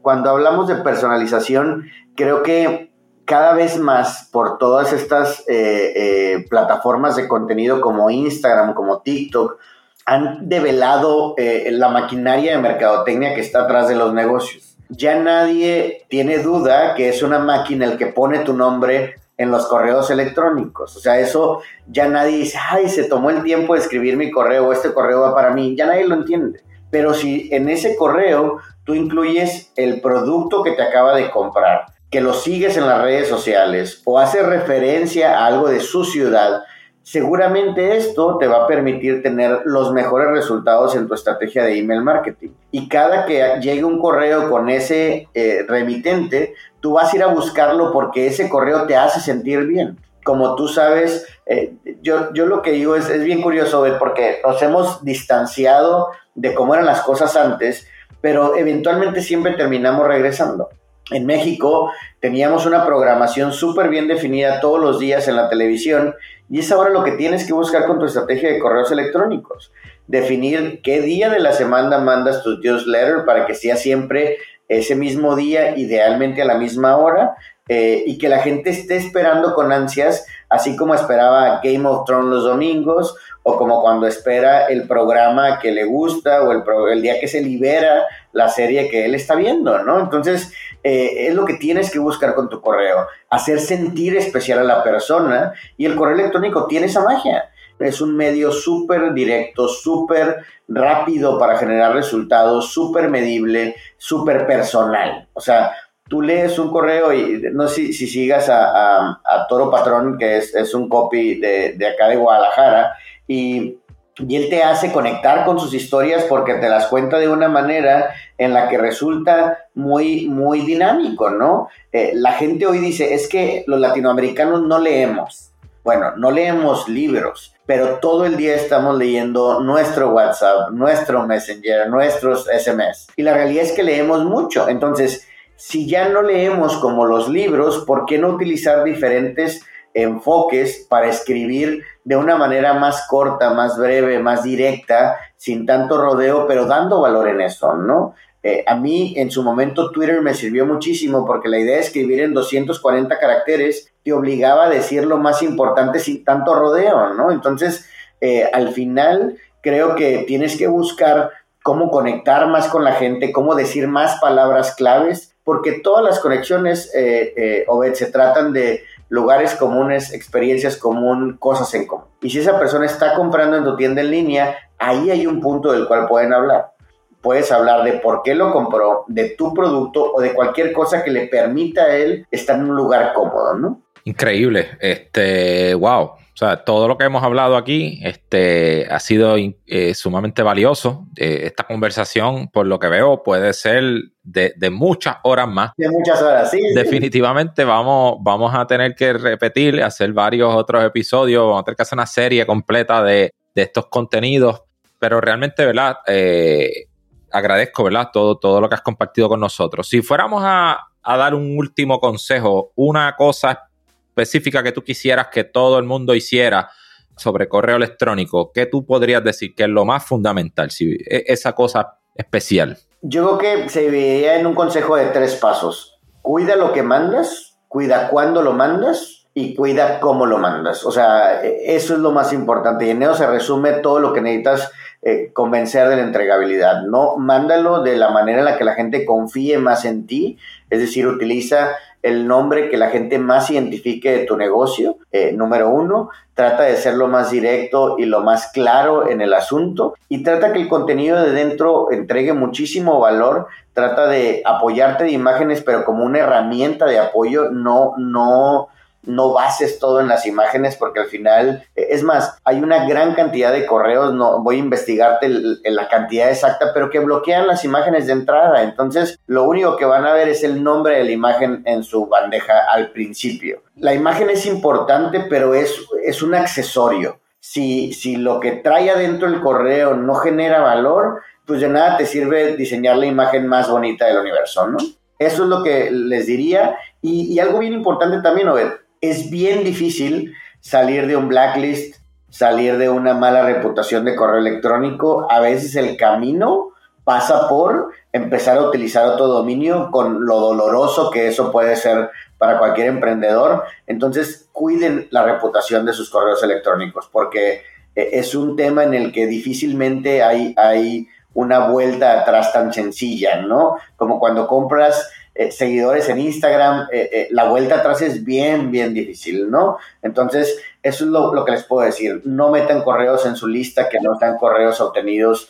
Cuando 0.00 0.30
hablamos 0.30 0.68
de 0.68 0.76
personalización, 0.76 1.90
creo 2.16 2.42
que 2.42 2.93
cada 3.24 3.54
vez 3.54 3.78
más 3.78 4.28
por 4.30 4.58
todas 4.58 4.92
estas 4.92 5.40
eh, 5.48 5.92
eh, 5.96 6.46
plataformas 6.48 7.16
de 7.16 7.28
contenido 7.28 7.80
como 7.80 8.10
Instagram, 8.10 8.74
como 8.74 9.00
TikTok, 9.00 9.58
han 10.06 10.48
develado 10.48 11.34
eh, 11.38 11.68
la 11.72 11.88
maquinaria 11.88 12.56
de 12.56 12.62
mercadotecnia 12.62 13.34
que 13.34 13.40
está 13.40 13.62
atrás 13.62 13.88
de 13.88 13.96
los 13.96 14.12
negocios. 14.12 14.76
Ya 14.90 15.18
nadie 15.18 16.04
tiene 16.08 16.38
duda 16.38 16.94
que 16.94 17.08
es 17.08 17.22
una 17.22 17.38
máquina 17.38 17.86
el 17.86 17.96
que 17.96 18.06
pone 18.06 18.40
tu 18.40 18.52
nombre 18.52 19.14
en 19.38 19.50
los 19.50 19.66
correos 19.66 20.10
electrónicos. 20.10 20.96
O 20.96 21.00
sea, 21.00 21.18
eso 21.18 21.62
ya 21.86 22.06
nadie 22.08 22.36
dice, 22.36 22.58
ay, 22.70 22.88
se 22.88 23.04
tomó 23.04 23.30
el 23.30 23.42
tiempo 23.42 23.74
de 23.74 23.80
escribir 23.80 24.16
mi 24.16 24.30
correo, 24.30 24.72
este 24.72 24.92
correo 24.92 25.22
va 25.22 25.34
para 25.34 25.52
mí. 25.52 25.74
Ya 25.74 25.86
nadie 25.86 26.06
lo 26.06 26.14
entiende. 26.14 26.62
Pero 26.90 27.14
si 27.14 27.48
en 27.52 27.68
ese 27.70 27.96
correo 27.96 28.58
tú 28.84 28.94
incluyes 28.94 29.72
el 29.76 30.00
producto 30.02 30.62
que 30.62 30.72
te 30.72 30.82
acaba 30.82 31.16
de 31.16 31.30
comprar, 31.30 31.86
que 32.14 32.20
lo 32.20 32.32
sigues 32.32 32.76
en 32.76 32.86
las 32.86 33.02
redes 33.02 33.26
sociales 33.26 34.00
o 34.04 34.20
hace 34.20 34.40
referencia 34.40 35.36
a 35.36 35.46
algo 35.46 35.68
de 35.68 35.80
su 35.80 36.04
ciudad, 36.04 36.62
seguramente 37.02 37.96
esto 37.96 38.38
te 38.38 38.46
va 38.46 38.62
a 38.62 38.66
permitir 38.68 39.20
tener 39.20 39.62
los 39.64 39.92
mejores 39.92 40.28
resultados 40.28 40.94
en 40.94 41.08
tu 41.08 41.14
estrategia 41.14 41.64
de 41.64 41.76
email 41.76 42.02
marketing. 42.02 42.50
Y 42.70 42.88
cada 42.88 43.26
que 43.26 43.58
llegue 43.60 43.82
un 43.82 43.98
correo 43.98 44.48
con 44.48 44.68
ese 44.68 45.26
eh, 45.34 45.64
remitente, 45.66 46.54
tú 46.78 46.92
vas 46.92 47.12
a 47.12 47.16
ir 47.16 47.24
a 47.24 47.34
buscarlo 47.34 47.90
porque 47.90 48.28
ese 48.28 48.48
correo 48.48 48.86
te 48.86 48.94
hace 48.94 49.18
sentir 49.18 49.66
bien. 49.66 49.98
Como 50.22 50.54
tú 50.54 50.68
sabes, 50.68 51.26
eh, 51.46 51.74
yo, 52.00 52.32
yo 52.32 52.46
lo 52.46 52.62
que 52.62 52.70
digo 52.70 52.94
es, 52.94 53.10
es 53.10 53.24
bien 53.24 53.42
curioso 53.42 53.84
porque 53.98 54.38
nos 54.46 54.62
hemos 54.62 55.04
distanciado 55.04 56.10
de 56.36 56.54
cómo 56.54 56.74
eran 56.74 56.86
las 56.86 57.00
cosas 57.00 57.34
antes, 57.34 57.88
pero 58.20 58.54
eventualmente 58.54 59.20
siempre 59.20 59.54
terminamos 59.54 60.06
regresando 60.06 60.68
en 61.10 61.26
México 61.26 61.90
teníamos 62.20 62.66
una 62.66 62.86
programación 62.86 63.52
súper 63.52 63.88
bien 63.88 64.08
definida 64.08 64.60
todos 64.60 64.80
los 64.80 64.98
días 64.98 65.28
en 65.28 65.36
la 65.36 65.48
televisión 65.48 66.14
y 66.50 66.60
es 66.60 66.72
ahora 66.72 66.90
lo 66.90 67.04
que 67.04 67.12
tienes 67.12 67.46
que 67.46 67.52
buscar 67.52 67.86
con 67.86 67.98
tu 67.98 68.06
estrategia 68.06 68.50
de 68.50 68.58
correos 68.58 68.90
electrónicos. 68.90 69.72
Definir 70.06 70.80
qué 70.82 71.00
día 71.00 71.30
de 71.30 71.40
la 71.40 71.52
semana 71.52 71.98
mandas 71.98 72.42
tu 72.42 72.58
newsletter 72.58 73.24
para 73.24 73.46
que 73.46 73.54
sea 73.54 73.76
siempre 73.76 74.38
ese 74.68 74.94
mismo 74.94 75.36
día, 75.36 75.76
idealmente 75.76 76.42
a 76.42 76.46
la 76.46 76.56
misma 76.56 76.96
hora, 76.96 77.34
eh, 77.68 78.02
y 78.06 78.18
que 78.18 78.28
la 78.28 78.40
gente 78.40 78.70
esté 78.70 78.96
esperando 78.96 79.54
con 79.54 79.72
ansias, 79.72 80.26
así 80.50 80.76
como 80.76 80.94
esperaba 80.94 81.60
Game 81.62 81.86
of 81.88 82.04
Thrones 82.04 82.30
los 82.30 82.44
domingos, 82.44 83.16
o 83.46 83.58
como 83.58 83.82
cuando 83.82 84.06
espera 84.06 84.66
el 84.66 84.88
programa 84.88 85.58
que 85.60 85.70
le 85.70 85.84
gusta, 85.84 86.42
o 86.42 86.50
el, 86.50 86.62
el 86.92 87.02
día 87.02 87.20
que 87.20 87.28
se 87.28 87.42
libera 87.42 88.06
la 88.32 88.48
serie 88.48 88.88
que 88.88 89.04
él 89.04 89.14
está 89.14 89.34
viendo, 89.34 89.78
¿no? 89.84 90.00
Entonces, 90.00 90.50
eh, 90.82 91.28
es 91.28 91.34
lo 91.34 91.44
que 91.44 91.54
tienes 91.54 91.90
que 91.90 91.98
buscar 91.98 92.34
con 92.34 92.48
tu 92.48 92.62
correo, 92.62 93.06
hacer 93.28 93.60
sentir 93.60 94.16
especial 94.16 94.60
a 94.60 94.64
la 94.64 94.82
persona 94.82 95.52
y 95.76 95.84
el 95.84 95.94
correo 95.94 96.14
electrónico 96.14 96.66
tiene 96.66 96.86
esa 96.86 97.02
magia. 97.02 97.50
Es 97.78 98.00
un 98.00 98.16
medio 98.16 98.50
súper 98.50 99.12
directo, 99.12 99.68
súper 99.68 100.38
rápido 100.66 101.38
para 101.38 101.58
generar 101.58 101.92
resultados, 101.92 102.72
súper 102.72 103.10
medible, 103.10 103.76
súper 103.98 104.46
personal. 104.46 105.28
O 105.34 105.40
sea, 105.40 105.72
tú 106.08 106.22
lees 106.22 106.58
un 106.58 106.70
correo 106.70 107.12
y 107.12 107.42
no 107.52 107.68
sé 107.68 107.92
si, 107.92 108.06
sigas 108.06 108.48
a, 108.48 109.20
Toro 109.50 109.70
Patrón, 109.70 110.16
que 110.16 110.38
es, 110.38 110.74
un 110.74 110.88
copy 110.88 111.34
de 111.34 111.86
acá 111.94 112.08
de 112.08 112.16
Guadalajara, 112.16 112.94
y 113.26 113.78
él 114.18 114.48
te 114.48 114.62
hace 114.62 114.92
conectar 114.92 115.44
con 115.44 115.58
sus 115.58 115.74
historias 115.74 116.24
porque 116.24 116.54
te 116.54 116.68
las 116.68 116.86
cuenta 116.86 117.18
de 117.18 117.28
una 117.28 117.48
manera 117.48 118.14
en 118.38 118.52
la 118.52 118.68
que 118.68 118.78
resulta 118.78 119.58
muy, 119.74 120.28
muy 120.28 120.60
dinámico, 120.60 121.30
¿no? 121.30 121.68
Eh, 121.92 122.12
la 122.14 122.32
gente 122.32 122.66
hoy 122.66 122.78
dice, 122.78 123.14
es 123.14 123.28
que 123.28 123.64
los 123.66 123.80
latinoamericanos 123.80 124.62
no 124.62 124.78
leemos. 124.78 125.50
Bueno, 125.82 126.12
no 126.16 126.30
leemos 126.30 126.88
libros, 126.88 127.54
pero 127.66 127.98
todo 127.98 128.24
el 128.24 128.36
día 128.36 128.54
estamos 128.54 128.96
leyendo 128.96 129.60
nuestro 129.60 130.10
WhatsApp, 130.10 130.70
nuestro 130.70 131.26
Messenger, 131.26 131.90
nuestros 131.90 132.46
SMS. 132.46 133.08
Y 133.16 133.22
la 133.22 133.34
realidad 133.34 133.64
es 133.64 133.72
que 133.72 133.82
leemos 133.82 134.24
mucho. 134.24 134.68
Entonces, 134.68 135.26
si 135.56 135.86
ya 135.86 136.08
no 136.08 136.22
leemos 136.22 136.78
como 136.78 137.04
los 137.04 137.28
libros, 137.28 137.84
¿por 137.84 138.06
qué 138.06 138.18
no 138.18 138.28
utilizar 138.28 138.82
diferentes 138.84 139.62
enfoques 139.94 140.86
para 140.88 141.08
escribir 141.08 141.82
de 142.04 142.16
una 142.16 142.36
manera 142.36 142.74
más 142.74 143.06
corta, 143.08 143.54
más 143.54 143.78
breve, 143.78 144.18
más 144.18 144.42
directa, 144.42 145.16
sin 145.36 145.64
tanto 145.64 145.96
rodeo, 145.98 146.46
pero 146.46 146.66
dando 146.66 147.00
valor 147.00 147.28
en 147.28 147.40
eso, 147.40 147.74
¿no? 147.76 148.14
Eh, 148.42 148.62
a 148.66 148.74
mí 148.74 149.14
en 149.16 149.30
su 149.30 149.42
momento 149.42 149.90
Twitter 149.90 150.20
me 150.20 150.34
sirvió 150.34 150.66
muchísimo 150.66 151.24
porque 151.24 151.48
la 151.48 151.58
idea 151.58 151.76
de 151.76 151.82
escribir 151.82 152.20
en 152.20 152.34
240 152.34 153.18
caracteres 153.18 153.90
te 154.04 154.12
obligaba 154.12 154.64
a 154.64 154.68
decir 154.68 155.06
lo 155.06 155.16
más 155.16 155.40
importante 155.42 155.98
sin 155.98 156.24
tanto 156.24 156.54
rodeo, 156.54 157.14
¿no? 157.14 157.30
Entonces, 157.30 157.88
eh, 158.20 158.50
al 158.52 158.72
final 158.72 159.38
creo 159.62 159.94
que 159.94 160.24
tienes 160.26 160.58
que 160.58 160.66
buscar 160.66 161.30
cómo 161.62 161.90
conectar 161.90 162.46
más 162.48 162.68
con 162.68 162.84
la 162.84 162.92
gente, 162.92 163.32
cómo 163.32 163.54
decir 163.54 163.88
más 163.88 164.20
palabras 164.20 164.74
claves, 164.74 165.34
porque 165.44 165.80
todas 165.80 166.04
las 166.04 166.20
conexiones, 166.20 166.94
eh, 166.94 167.32
eh, 167.36 167.64
Obed, 167.68 167.94
se 167.94 168.10
tratan 168.10 168.52
de 168.52 168.84
lugares 169.14 169.54
comunes, 169.54 170.12
experiencias 170.12 170.76
comunes, 170.76 171.36
cosas 171.38 171.72
en 171.74 171.86
común. 171.86 172.06
Y 172.20 172.30
si 172.30 172.40
esa 172.40 172.58
persona 172.58 172.84
está 172.84 173.14
comprando 173.14 173.56
en 173.56 173.62
tu 173.62 173.76
tienda 173.76 174.00
en 174.00 174.10
línea, 174.10 174.56
ahí 174.76 175.08
hay 175.08 175.24
un 175.24 175.40
punto 175.40 175.70
del 175.70 175.86
cual 175.86 176.08
pueden 176.08 176.32
hablar. 176.32 176.72
Puedes 177.20 177.52
hablar 177.52 177.84
de 177.84 177.92
por 177.92 178.22
qué 178.24 178.34
lo 178.34 178.52
compró, 178.52 179.04
de 179.06 179.30
tu 179.30 179.54
producto 179.54 180.12
o 180.12 180.20
de 180.20 180.34
cualquier 180.34 180.72
cosa 180.72 181.04
que 181.04 181.12
le 181.12 181.28
permita 181.28 181.84
a 181.84 181.96
él 181.96 182.26
estar 182.28 182.56
en 182.56 182.68
un 182.68 182.76
lugar 182.76 183.12
cómodo, 183.14 183.54
¿no? 183.54 183.82
Increíble. 184.02 184.70
Este, 184.80 185.74
wow. 185.74 186.02
O 186.02 186.36
sea, 186.36 186.64
todo 186.64 186.88
lo 186.88 186.98
que 186.98 187.04
hemos 187.04 187.22
hablado 187.22 187.56
aquí 187.56 188.00
este, 188.02 188.88
ha 188.90 188.98
sido 188.98 189.36
eh, 189.36 189.94
sumamente 189.94 190.42
valioso. 190.42 191.06
Eh, 191.16 191.42
esta 191.44 191.62
conversación, 191.62 192.48
por 192.48 192.66
lo 192.66 192.80
que 192.80 192.88
veo, 192.88 193.22
puede 193.22 193.52
ser 193.52 193.84
de, 194.24 194.70
muchas 194.70 195.16
horas 195.22 195.46
más. 195.46 195.72
De 195.76 195.88
muchas 195.88 196.20
horas, 196.20 196.50
sí. 196.50 196.60
Definitivamente 196.74 197.64
vamos, 197.64 198.16
vamos 198.20 198.54
a 198.54 198.66
tener 198.66 198.94
que 198.94 199.12
repetir, 199.12 199.82
hacer 199.82 200.12
varios 200.12 200.54
otros 200.54 200.82
episodios, 200.82 201.42
vamos 201.42 201.60
a 201.60 201.64
tener 201.64 201.76
que 201.76 201.82
hacer 201.82 201.96
una 201.96 202.06
serie 202.06 202.46
completa 202.46 203.02
de, 203.02 203.32
estos 203.54 203.86
contenidos. 203.86 204.62
Pero 204.98 205.20
realmente, 205.20 205.64
¿verdad? 205.64 205.98
Eh, 206.06 206.86
agradezco, 207.30 207.84
¿verdad? 207.84 208.08
Todo, 208.12 208.38
todo 208.38 208.60
lo 208.60 208.68
que 208.68 208.74
has 208.74 208.80
compartido 208.80 209.28
con 209.28 209.40
nosotros. 209.40 209.86
Si 209.88 210.02
fuéramos 210.02 210.42
a, 210.44 210.88
a 211.02 211.16
dar 211.16 211.34
un 211.34 211.56
último 211.56 212.00
consejo, 212.00 212.72
una 212.74 213.14
cosa 213.14 213.68
específica 214.08 214.62
que 214.62 214.72
tú 214.72 214.82
quisieras 214.82 215.28
que 215.28 215.44
todo 215.44 215.78
el 215.78 215.84
mundo 215.84 216.14
hiciera 216.14 216.70
sobre 217.16 217.48
correo 217.48 217.76
electrónico, 217.76 218.50
¿qué 218.52 218.66
tú 218.66 218.86
podrías 218.86 219.22
decir 219.22 219.54
que 219.54 219.64
es 219.64 219.68
lo 219.68 219.84
más 219.84 220.04
fundamental, 220.04 220.70
si, 220.70 220.92
e, 220.92 221.24
esa 221.26 221.52
cosa 221.52 221.98
especial? 222.14 222.78
Yo 223.06 223.36
creo 223.36 223.64
que 223.64 223.68
se 223.68 223.82
dividiría 223.82 224.36
en 224.38 224.46
un 224.46 224.54
consejo 224.54 224.96
de 224.96 225.04
tres 225.08 225.34
pasos. 225.34 226.00
Cuida 226.22 226.56
lo 226.56 226.72
que 226.72 226.82
mandas, 226.82 227.58
cuida 227.68 228.08
cuándo 228.08 228.40
lo 228.40 228.54
mandas 228.54 229.26
y 229.34 229.54
cuida 229.54 230.00
cómo 230.00 230.24
lo 230.24 230.38
mandas. 230.38 230.86
O 230.86 230.90
sea, 230.90 231.44
e, 231.44 231.76
eso 231.76 231.92
es 231.92 232.00
lo 232.00 232.12
más 232.12 232.32
importante. 232.32 232.86
Y 232.86 232.90
en 232.90 233.02
eso 233.02 233.12
se 233.12 233.26
resume 233.26 233.72
todo 233.72 233.98
lo 233.98 234.14
que 234.14 234.22
necesitas 234.22 234.72
eh, 235.02 235.32
convencer 235.34 235.86
de 235.90 235.96
la 235.96 236.02
entregabilidad. 236.02 236.84
No, 236.84 237.18
mándalo 237.18 237.82
de 237.82 237.98
la 237.98 238.08
manera 238.08 238.38
en 238.38 238.46
la 238.46 238.56
que 238.56 238.64
la 238.64 238.72
gente 238.72 239.04
confíe 239.04 239.58
más 239.58 239.84
en 239.84 240.06
ti. 240.06 240.38
Es 240.70 240.80
decir, 240.80 241.06
utiliza 241.06 241.76
el 242.04 242.28
nombre 242.28 242.68
que 242.68 242.76
la 242.76 242.90
gente 242.90 243.18
más 243.18 243.50
identifique 243.50 244.12
de 244.12 244.26
tu 244.26 244.36
negocio, 244.36 244.98
eh, 245.10 245.32
número 245.32 245.70
uno, 245.70 246.10
trata 246.34 246.64
de 246.64 246.76
ser 246.76 246.94
lo 246.94 247.08
más 247.08 247.30
directo 247.30 247.96
y 247.98 248.04
lo 248.04 248.20
más 248.20 248.48
claro 248.52 249.08
en 249.08 249.22
el 249.22 249.32
asunto 249.32 249.94
y 250.10 250.22
trata 250.22 250.52
que 250.52 250.60
el 250.60 250.68
contenido 250.68 251.22
de 251.22 251.32
dentro 251.32 251.90
entregue 251.90 252.34
muchísimo 252.34 253.00
valor, 253.00 253.46
trata 253.72 254.06
de 254.06 254.42
apoyarte 254.44 255.04
de 255.04 255.12
imágenes 255.12 255.62
pero 255.62 255.86
como 255.86 256.04
una 256.04 256.18
herramienta 256.18 256.84
de 256.84 256.98
apoyo, 256.98 257.50
no, 257.50 257.94
no 257.96 258.68
no 259.06 259.32
bases 259.32 259.78
todo 259.78 260.00
en 260.00 260.08
las 260.08 260.26
imágenes 260.26 260.76
porque 260.76 261.00
al 261.00 261.06
final, 261.06 261.64
eh, 261.74 261.88
es 261.90 262.02
más, 262.02 262.38
hay 262.44 262.60
una 262.60 262.86
gran 262.88 263.14
cantidad 263.14 263.52
de 263.52 263.66
correos, 263.66 264.14
no 264.14 264.42
voy 264.42 264.56
a 264.56 264.60
investigarte 264.60 265.28
la 265.28 265.88
cantidad 265.88 266.30
exacta, 266.30 266.72
pero 266.72 266.90
que 266.90 266.98
bloquean 266.98 267.46
las 267.46 267.64
imágenes 267.64 268.06
de 268.06 268.12
entrada. 268.12 268.62
Entonces, 268.62 269.18
lo 269.26 269.44
único 269.44 269.76
que 269.76 269.84
van 269.84 270.06
a 270.06 270.12
ver 270.12 270.28
es 270.28 270.44
el 270.44 270.62
nombre 270.62 270.98
de 270.98 271.04
la 271.04 271.10
imagen 271.12 271.62
en 271.66 271.82
su 271.82 272.06
bandeja 272.06 272.54
al 272.72 272.90
principio. 272.90 273.62
La 273.76 273.94
imagen 273.94 274.30
es 274.30 274.46
importante, 274.46 275.20
pero 275.28 275.54
es, 275.54 275.74
es 276.04 276.22
un 276.22 276.34
accesorio. 276.34 277.20
Si, 277.40 277.92
si 277.92 278.16
lo 278.16 278.40
que 278.40 278.52
trae 278.52 278.90
adentro 278.90 279.28
el 279.28 279.40
correo 279.40 279.94
no 279.94 280.14
genera 280.14 280.62
valor, 280.62 281.20
pues 281.46 281.60
de 281.60 281.68
nada 281.68 281.96
te 281.98 282.06
sirve 282.06 282.56
diseñar 282.56 282.96
la 282.96 283.06
imagen 283.06 283.46
más 283.46 283.68
bonita 283.68 284.06
del 284.06 284.18
universo, 284.18 284.66
¿no? 284.66 284.78
Eso 285.18 285.42
es 285.44 285.48
lo 285.48 285.62
que 285.62 285.90
les 285.90 286.26
diría. 286.26 286.76
Y, 287.02 287.34
y 287.34 287.38
algo 287.38 287.58
bien 287.58 287.74
importante 287.74 288.22
también, 288.22 288.48
Obed, 288.48 288.68
es 289.10 289.30
bien 289.30 289.64
difícil 289.64 290.34
salir 290.60 291.06
de 291.06 291.16
un 291.16 291.28
blacklist, 291.28 291.96
salir 292.30 292.78
de 292.78 292.88
una 292.88 293.14
mala 293.14 293.44
reputación 293.44 294.04
de 294.04 294.16
correo 294.16 294.38
electrónico. 294.38 295.26
A 295.30 295.40
veces 295.40 295.76
el 295.76 295.96
camino 295.96 296.70
pasa 297.04 297.48
por 297.48 297.90
empezar 298.12 298.56
a 298.56 298.62
utilizar 298.62 299.06
otro 299.06 299.26
dominio 299.26 299.90
con 299.90 300.24
lo 300.24 300.40
doloroso 300.40 301.10
que 301.10 301.28
eso 301.28 301.52
puede 301.52 301.76
ser 301.76 302.10
para 302.38 302.58
cualquier 302.58 302.88
emprendedor. 302.88 303.64
Entonces, 303.86 304.48
cuiden 304.52 305.06
la 305.10 305.22
reputación 305.22 305.84
de 305.84 305.92
sus 305.92 306.10
correos 306.10 306.42
electrónicos 306.42 307.08
porque 307.12 307.62
eh, 307.94 308.10
es 308.12 308.34
un 308.34 308.56
tema 308.56 308.84
en 308.84 308.94
el 308.94 309.12
que 309.12 309.26
difícilmente 309.26 310.22
hay, 310.22 310.54
hay 310.56 311.08
una 311.34 311.68
vuelta 311.68 312.20
atrás 312.20 312.52
tan 312.52 312.72
sencilla, 312.72 313.42
¿no? 313.42 313.76
Como 313.96 314.18
cuando 314.18 314.46
compras 314.46 315.10
eh, 315.36 315.50
seguidores 315.50 316.08
en 316.08 316.20
Instagram, 316.20 316.86
eh, 316.92 317.10
eh, 317.12 317.28
la 317.32 317.48
vuelta 317.48 317.76
atrás 317.76 318.00
es 318.02 318.24
bien, 318.24 318.70
bien 318.70 318.94
difícil, 318.94 319.50
¿no? 319.50 319.78
Entonces, 320.00 320.62
eso 320.80 321.04
es 321.04 321.10
lo, 321.10 321.44
que 321.44 321.50
les 321.50 321.64
puedo 321.64 321.84
decir. 321.84 322.22
No 322.24 322.50
metan 322.50 322.82
correos 322.82 323.26
en 323.26 323.34
su 323.34 323.48
lista 323.48 323.88
que 323.88 324.00
no 324.00 324.16
sean 324.16 324.38
correos 324.38 324.80
obtenidos 324.80 325.48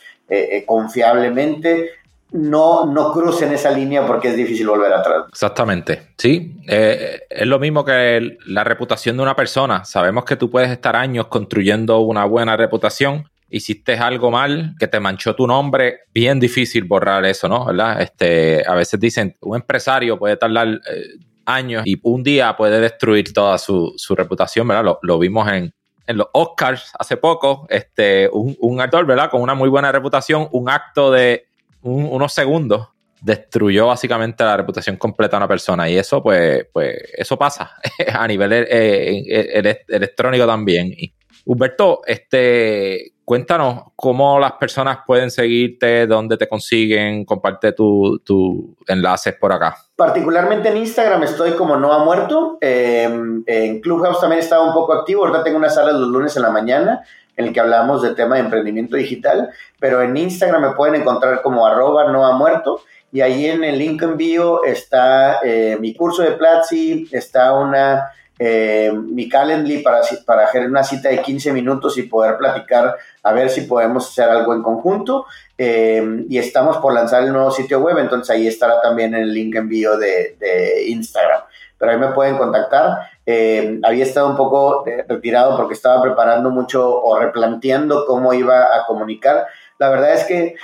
confiablemente. 0.67 1.91
No, 2.33 2.87
no 2.87 3.13
crucen 3.13 3.53
esa 3.53 3.71
línea 3.71 4.07
porque 4.07 4.29
es 4.29 4.37
difícil 4.37 4.67
volver 4.67 4.93
atrás. 4.93 5.27
Exactamente, 5.29 6.15
sí. 6.17 6.57
es 6.67 7.47
lo 7.47 7.59
mismo 7.59 7.85
que 7.85 8.39
la 8.47 8.65
reputación 8.65 9.19
de 9.19 9.23
una 9.23 9.37
persona. 9.37 9.85
Sabemos 9.85 10.25
que 10.25 10.37
tú 10.37 10.51
puedes 10.51 10.71
estar 10.71 10.97
años 10.97 11.27
construyendo 11.27 12.01
una 12.01 12.25
buena 12.25 12.57
reputación, 12.57 13.29
hiciste 13.55 13.95
algo 13.95 14.31
mal 14.31 14.75
que 14.79 14.89
te 14.89 14.99
manchó 14.99 15.35
tu 15.35 15.47
nombre, 15.47 16.01
bien 16.13 16.41
difícil 16.41 16.85
borrar 16.85 17.25
eso, 17.25 17.49
¿no? 17.49 17.67
¿Verdad? 17.67 18.03
Este, 18.03 18.65
a 18.67 18.75
veces 18.75 18.99
dicen, 18.99 19.35
un 19.41 19.57
empresario 19.57 20.19
puede 20.19 20.37
tardar 20.37 20.69
eh, 20.69 21.19
años 21.47 21.85
y 21.87 21.99
un 22.03 22.23
día 22.23 22.57
puede 22.57 22.81
destruir 22.81 23.33
toda 23.33 23.57
su, 23.59 23.95
reputación, 24.17 24.67
¿verdad? 24.67 24.97
Lo, 25.03 25.19
vimos 25.19 25.51
en, 25.53 25.73
los 26.09 26.27
Oscars 26.33 26.91
hace 26.99 27.17
poco, 27.17 27.67
este, 27.71 28.29
un, 28.33 28.81
actor, 28.81 29.07
¿verdad? 29.07 29.31
Con 29.31 29.41
una 29.41 29.55
muy 29.55 29.69
buena 29.69 29.93
reputación, 29.93 30.49
un 30.51 30.69
acto 30.69 31.13
de 31.13 31.47
unos 31.83 32.33
segundos 32.33 32.89
destruyó 33.21 33.87
básicamente 33.87 34.45
la 34.45 34.57
reputación 34.57 34.97
completa 34.97 35.37
de 35.37 35.39
una 35.39 35.49
persona 35.49 35.89
y 35.89 35.97
eso 35.97 36.23
pues, 36.23 36.67
pues 36.73 36.95
eso 37.17 37.39
pasa 37.39 37.77
a 38.13 38.27
nivel 38.27 38.53
eh, 38.53 38.67
eh, 38.71 39.85
electrónico 39.89 40.47
también. 40.47 40.93
Humberto, 41.45 42.01
este, 42.07 43.13
cuéntanos 43.25 43.93
cómo 43.97 44.39
las 44.39 44.53
personas 44.53 44.99
pueden 45.07 45.31
seguirte, 45.31 46.07
dónde 46.07 46.37
te 46.37 46.49
consiguen, 46.49 47.25
comparte 47.25 47.73
tus 47.73 48.23
tu 48.25 48.77
enlaces 48.87 49.35
por 49.35 49.53
acá. 49.53 49.77
Particularmente 49.97 50.69
en 50.69 50.79
Instagram 50.79 51.23
estoy 51.23 51.53
como 51.53 51.77
no 51.77 51.93
ha 51.93 52.05
muerto. 52.05 52.59
Em, 52.61 53.43
en 53.47 53.81
Clubhouse 53.81 54.21
también 54.21 54.41
estaba 54.41 54.67
un 54.67 54.75
poco 54.75 54.93
activo. 54.93 55.25
Ahorita 55.25 55.45
tengo 55.45 55.59
una 55.59 55.71
sala 55.71 55.93
los 55.93 56.09
lunes 56.09 56.37
en 56.37 56.43
la 56.43 56.51
mañana 56.51 57.03
en 57.37 57.47
el 57.47 57.53
que 57.53 57.61
hablamos 57.61 58.03
de 58.03 58.15
tema 58.15 58.37
de 58.37 58.43
emprendimiento 58.43 58.97
digital. 58.97 59.51
Pero 59.81 60.03
en 60.03 60.17
Instagram 60.17 60.63
me 60.63 60.71
pueden 60.71 61.01
encontrar 61.01 61.43
como 61.43 61.67
arroba 61.67 62.11
no 62.11 62.27
ha 62.27 62.37
muerto. 62.37 62.81
Y 63.13 63.21
ahí 63.21 63.47
en 63.47 63.63
el 63.63 63.79
link 63.79 64.03
en 64.03 64.17
bio 64.17 64.65
está 64.65 65.39
eh, 65.45 65.77
mi 65.81 65.95
curso 65.95 66.23
de 66.23 66.33
Platzi, 66.33 67.09
está 67.13 67.53
una 67.53 68.11
eh, 68.39 68.93
mi 68.93 69.29
Calendly 69.29 69.79
para, 69.79 70.01
para 70.27 70.45
hacer 70.45 70.67
una 70.67 70.83
cita 70.83 71.09
de 71.09 71.23
15 71.23 71.53
minutos 71.53 71.97
y 71.99 72.03
poder 72.03 72.37
platicar 72.37 72.97
a 73.23 73.33
ver 73.33 73.49
si 73.49 73.63
podemos 73.63 74.09
hacer 74.09 74.29
algo 74.29 74.55
en 74.55 74.63
conjunto. 74.63 75.27
Eh, 75.57 76.25
y 76.29 76.39
estamos 76.39 76.79
por 76.79 76.93
lanzar 76.93 77.23
el 77.23 77.33
nuevo 77.33 77.51
sitio 77.51 77.81
web, 77.81 77.99
entonces 77.99 78.31
ahí 78.31 78.47
estará 78.47 78.81
también 78.81 79.15
el 79.15 79.33
link 79.33 79.55
envío 79.55 79.97
de, 79.97 80.37
de 80.39 80.87
Instagram. 80.89 81.43
Pero 81.79 81.93
ahí 81.93 81.99
me 81.99 82.09
pueden 82.09 82.37
contactar. 82.37 83.09
Eh, 83.27 83.79
había 83.83 84.05
estado 84.05 84.29
un 84.29 84.37
poco 84.37 84.85
retirado 85.09 85.57
porque 85.57 85.75
estaba 85.75 86.03
preparando 86.03 86.51
mucho 86.51 87.03
o 87.03 87.19
replanteando 87.19 88.05
cómo 88.07 88.35
iba 88.35 88.77
a 88.77 88.87
comunicar. 88.87 89.47
La 89.79 89.91
verdad 89.91 90.13
es 90.13 90.25
que, 90.25 90.57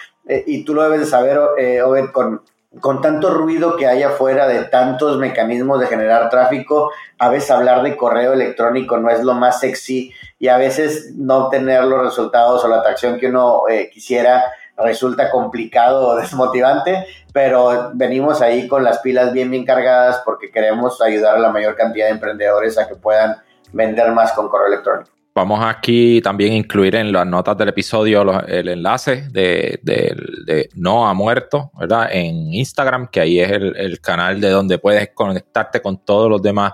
y 0.46 0.64
tú 0.64 0.74
lo 0.74 0.82
debes 0.82 1.00
de 1.00 1.06
saber, 1.06 1.38
Obed, 1.38 2.10
con, 2.12 2.42
con 2.78 3.00
tanto 3.00 3.30
ruido 3.30 3.76
que 3.76 3.88
hay 3.88 4.04
afuera 4.04 4.46
de 4.46 4.64
tantos 4.64 5.18
mecanismos 5.18 5.80
de 5.80 5.88
generar 5.88 6.30
tráfico, 6.30 6.92
a 7.18 7.28
veces 7.28 7.50
hablar 7.50 7.82
de 7.82 7.96
correo 7.96 8.32
electrónico 8.32 8.96
no 8.98 9.10
es 9.10 9.24
lo 9.24 9.34
más 9.34 9.58
sexy 9.58 10.12
y 10.38 10.48
a 10.48 10.56
veces 10.56 11.12
no 11.16 11.46
obtener 11.46 11.84
los 11.84 12.04
resultados 12.04 12.64
o 12.64 12.68
la 12.68 12.76
atracción 12.76 13.18
que 13.18 13.26
uno 13.26 13.64
eh, 13.68 13.90
quisiera 13.92 14.52
resulta 14.76 15.30
complicado 15.30 16.08
o 16.08 16.16
desmotivante, 16.20 17.06
pero 17.32 17.90
venimos 17.94 18.40
ahí 18.40 18.68
con 18.68 18.84
las 18.84 19.00
pilas 19.00 19.32
bien 19.32 19.50
bien 19.50 19.64
cargadas 19.64 20.22
porque 20.24 20.52
queremos 20.52 21.02
ayudar 21.02 21.36
a 21.36 21.40
la 21.40 21.50
mayor 21.50 21.74
cantidad 21.74 22.06
de 22.06 22.12
emprendedores 22.12 22.78
a 22.78 22.86
que 22.86 22.94
puedan 22.94 23.36
vender 23.72 24.12
más 24.12 24.32
con 24.32 24.48
correo 24.48 24.68
electrónico. 24.68 25.19
Vamos 25.32 25.60
aquí 25.64 26.20
también 26.20 26.52
a 26.52 26.56
incluir 26.56 26.96
en 26.96 27.12
las 27.12 27.24
notas 27.24 27.56
del 27.56 27.68
episodio 27.68 28.44
el 28.46 28.68
enlace 28.68 29.28
de, 29.30 30.68
No 30.74 31.08
ha 31.08 31.14
muerto, 31.14 31.70
¿verdad? 31.78 32.08
En 32.12 32.52
Instagram, 32.52 33.08
que 33.08 33.20
ahí 33.20 33.38
es 33.38 33.50
el, 33.50 34.00
canal 34.00 34.40
de 34.40 34.50
donde 34.50 34.78
puedes 34.78 35.10
conectarte 35.14 35.80
con 35.80 36.04
todos 36.04 36.28
los 36.28 36.42
demás 36.42 36.72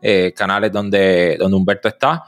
eh, 0.00 0.32
canales 0.36 0.70
donde, 0.70 1.36
donde 1.38 1.56
Humberto 1.56 1.88
está. 1.88 2.24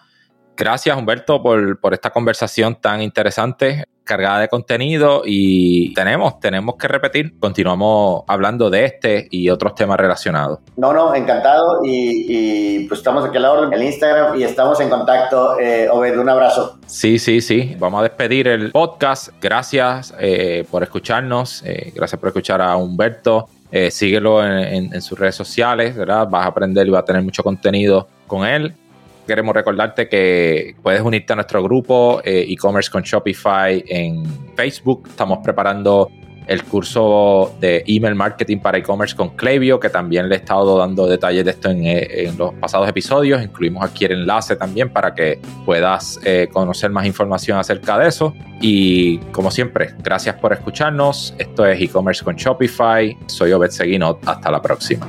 Gracias, 0.59 0.97
Humberto, 0.97 1.41
por, 1.41 1.79
por 1.79 1.95
esta 1.95 2.11
conversación 2.11 2.75
tan 2.75 3.01
interesante 3.01 3.85
cargada 4.03 4.41
de 4.41 4.49
contenido 4.49 5.23
y 5.25 5.95
tenemos, 5.95 6.41
tenemos 6.41 6.75
que 6.75 6.89
repetir. 6.89 7.39
Continuamos 7.39 8.25
hablando 8.27 8.69
de 8.69 8.87
este 8.87 9.29
y 9.31 9.51
otros 9.51 9.77
temas 9.77 9.99
relacionados. 9.99 10.59
No, 10.77 10.93
no, 10.93 11.15
encantado 11.15 11.83
y, 11.85 12.89
pues 12.89 12.99
estamos 12.99 13.25
aquí 13.25 13.37
a 13.37 13.41
la 13.41 13.53
orden 13.53 13.73
en 13.73 13.87
Instagram 13.87 14.41
y 14.41 14.43
estamos 14.43 14.81
en 14.81 14.89
contacto. 14.89 15.61
Eh, 15.61 15.89
Obed, 15.93 16.19
un 16.19 16.29
abrazo. 16.29 16.79
Sí, 16.87 17.21
sí, 17.21 17.41
sí. 17.41 17.77
Vamos 17.79 18.01
a 18.01 18.03
despedir 18.05 18.49
el 18.49 18.73
podcast. 18.73 19.29
Gracias 19.41 20.13
eh, 20.19 20.67
por 20.69 20.83
escucharnos. 20.83 21.63
Eh, 21.65 21.93
gracias 21.95 22.19
por 22.19 22.31
escuchar 22.31 22.61
a 22.63 22.77
Humberto. 22.77 23.49
Eh, 23.71 23.93
síguelo 23.93 24.45
en, 24.45 24.93
en 24.93 25.03
sus 25.03 25.17
redes 25.17 25.37
sociales, 25.37 25.95
¿verdad? 25.95 26.27
Vas 26.29 26.47
a 26.47 26.49
aprender 26.49 26.87
y 26.87 26.91
vas 26.91 27.03
a 27.03 27.05
tener 27.05 27.23
mucho 27.23 27.45
contenido 27.45 28.09
con 28.27 28.45
él 28.45 28.75
queremos 29.29 29.55
recordarte 29.55 30.09
que 30.09 30.75
puedes 30.83 31.03
unirte 31.03 31.33
a 31.35 31.37
nuestro 31.37 31.63
grupo 31.63 32.21
eh, 32.25 32.47
e-commerce 32.49 32.91
con 32.91 33.03
Shopify 33.03 33.85
en 33.87 34.25
Facebook. 34.57 35.05
Estamos 35.09 35.39
preparando 35.45 36.11
el 36.49 36.65
curso 36.65 37.55
de 37.61 37.85
email 37.87 38.15
marketing 38.15 38.59
para 38.59 38.79
e-commerce 38.79 39.15
con 39.15 39.37
Clevio, 39.37 39.79
que 39.79 39.91
también 39.91 40.29
le 40.31 40.37
he 40.37 40.39
estado 40.39 40.79
dando 40.79 41.07
detalles 41.07 41.45
de 41.45 41.51
esto 41.51 41.69
en, 41.69 41.85
eh, 41.85 42.33
los 42.39 42.55
pasados 42.55 42.89
episodios. 42.89 43.43
Incluimos 43.43 43.85
aquí 43.85 44.07
el 44.07 44.13
enlace 44.13 44.57
también 44.57 44.91
para 44.91 45.15
que 45.15 45.39
puedas 45.67 46.19
eh, 46.25 46.49
conocer 46.51 46.91
más 46.91 47.05
información 47.05 47.59
acerca 47.59 47.99
de 47.99 48.09
eso. 48.09 48.35
Y 48.63 49.19
como 49.31 49.51
siempre, 49.51 49.95
gracias 50.03 50.37
por 50.37 50.55
escucharnos. 50.55 51.35
Esto 51.39 51.67
es 51.67 51.81
e-commerce 51.81 52.25
con 52.25 52.35
Shopify. 52.35 53.15
Soy 53.27 53.53
Obed 53.53 53.71
Seguinot. 53.71 54.27
Hasta 54.27 54.51
la 54.51 54.63
próxima. 54.63 55.07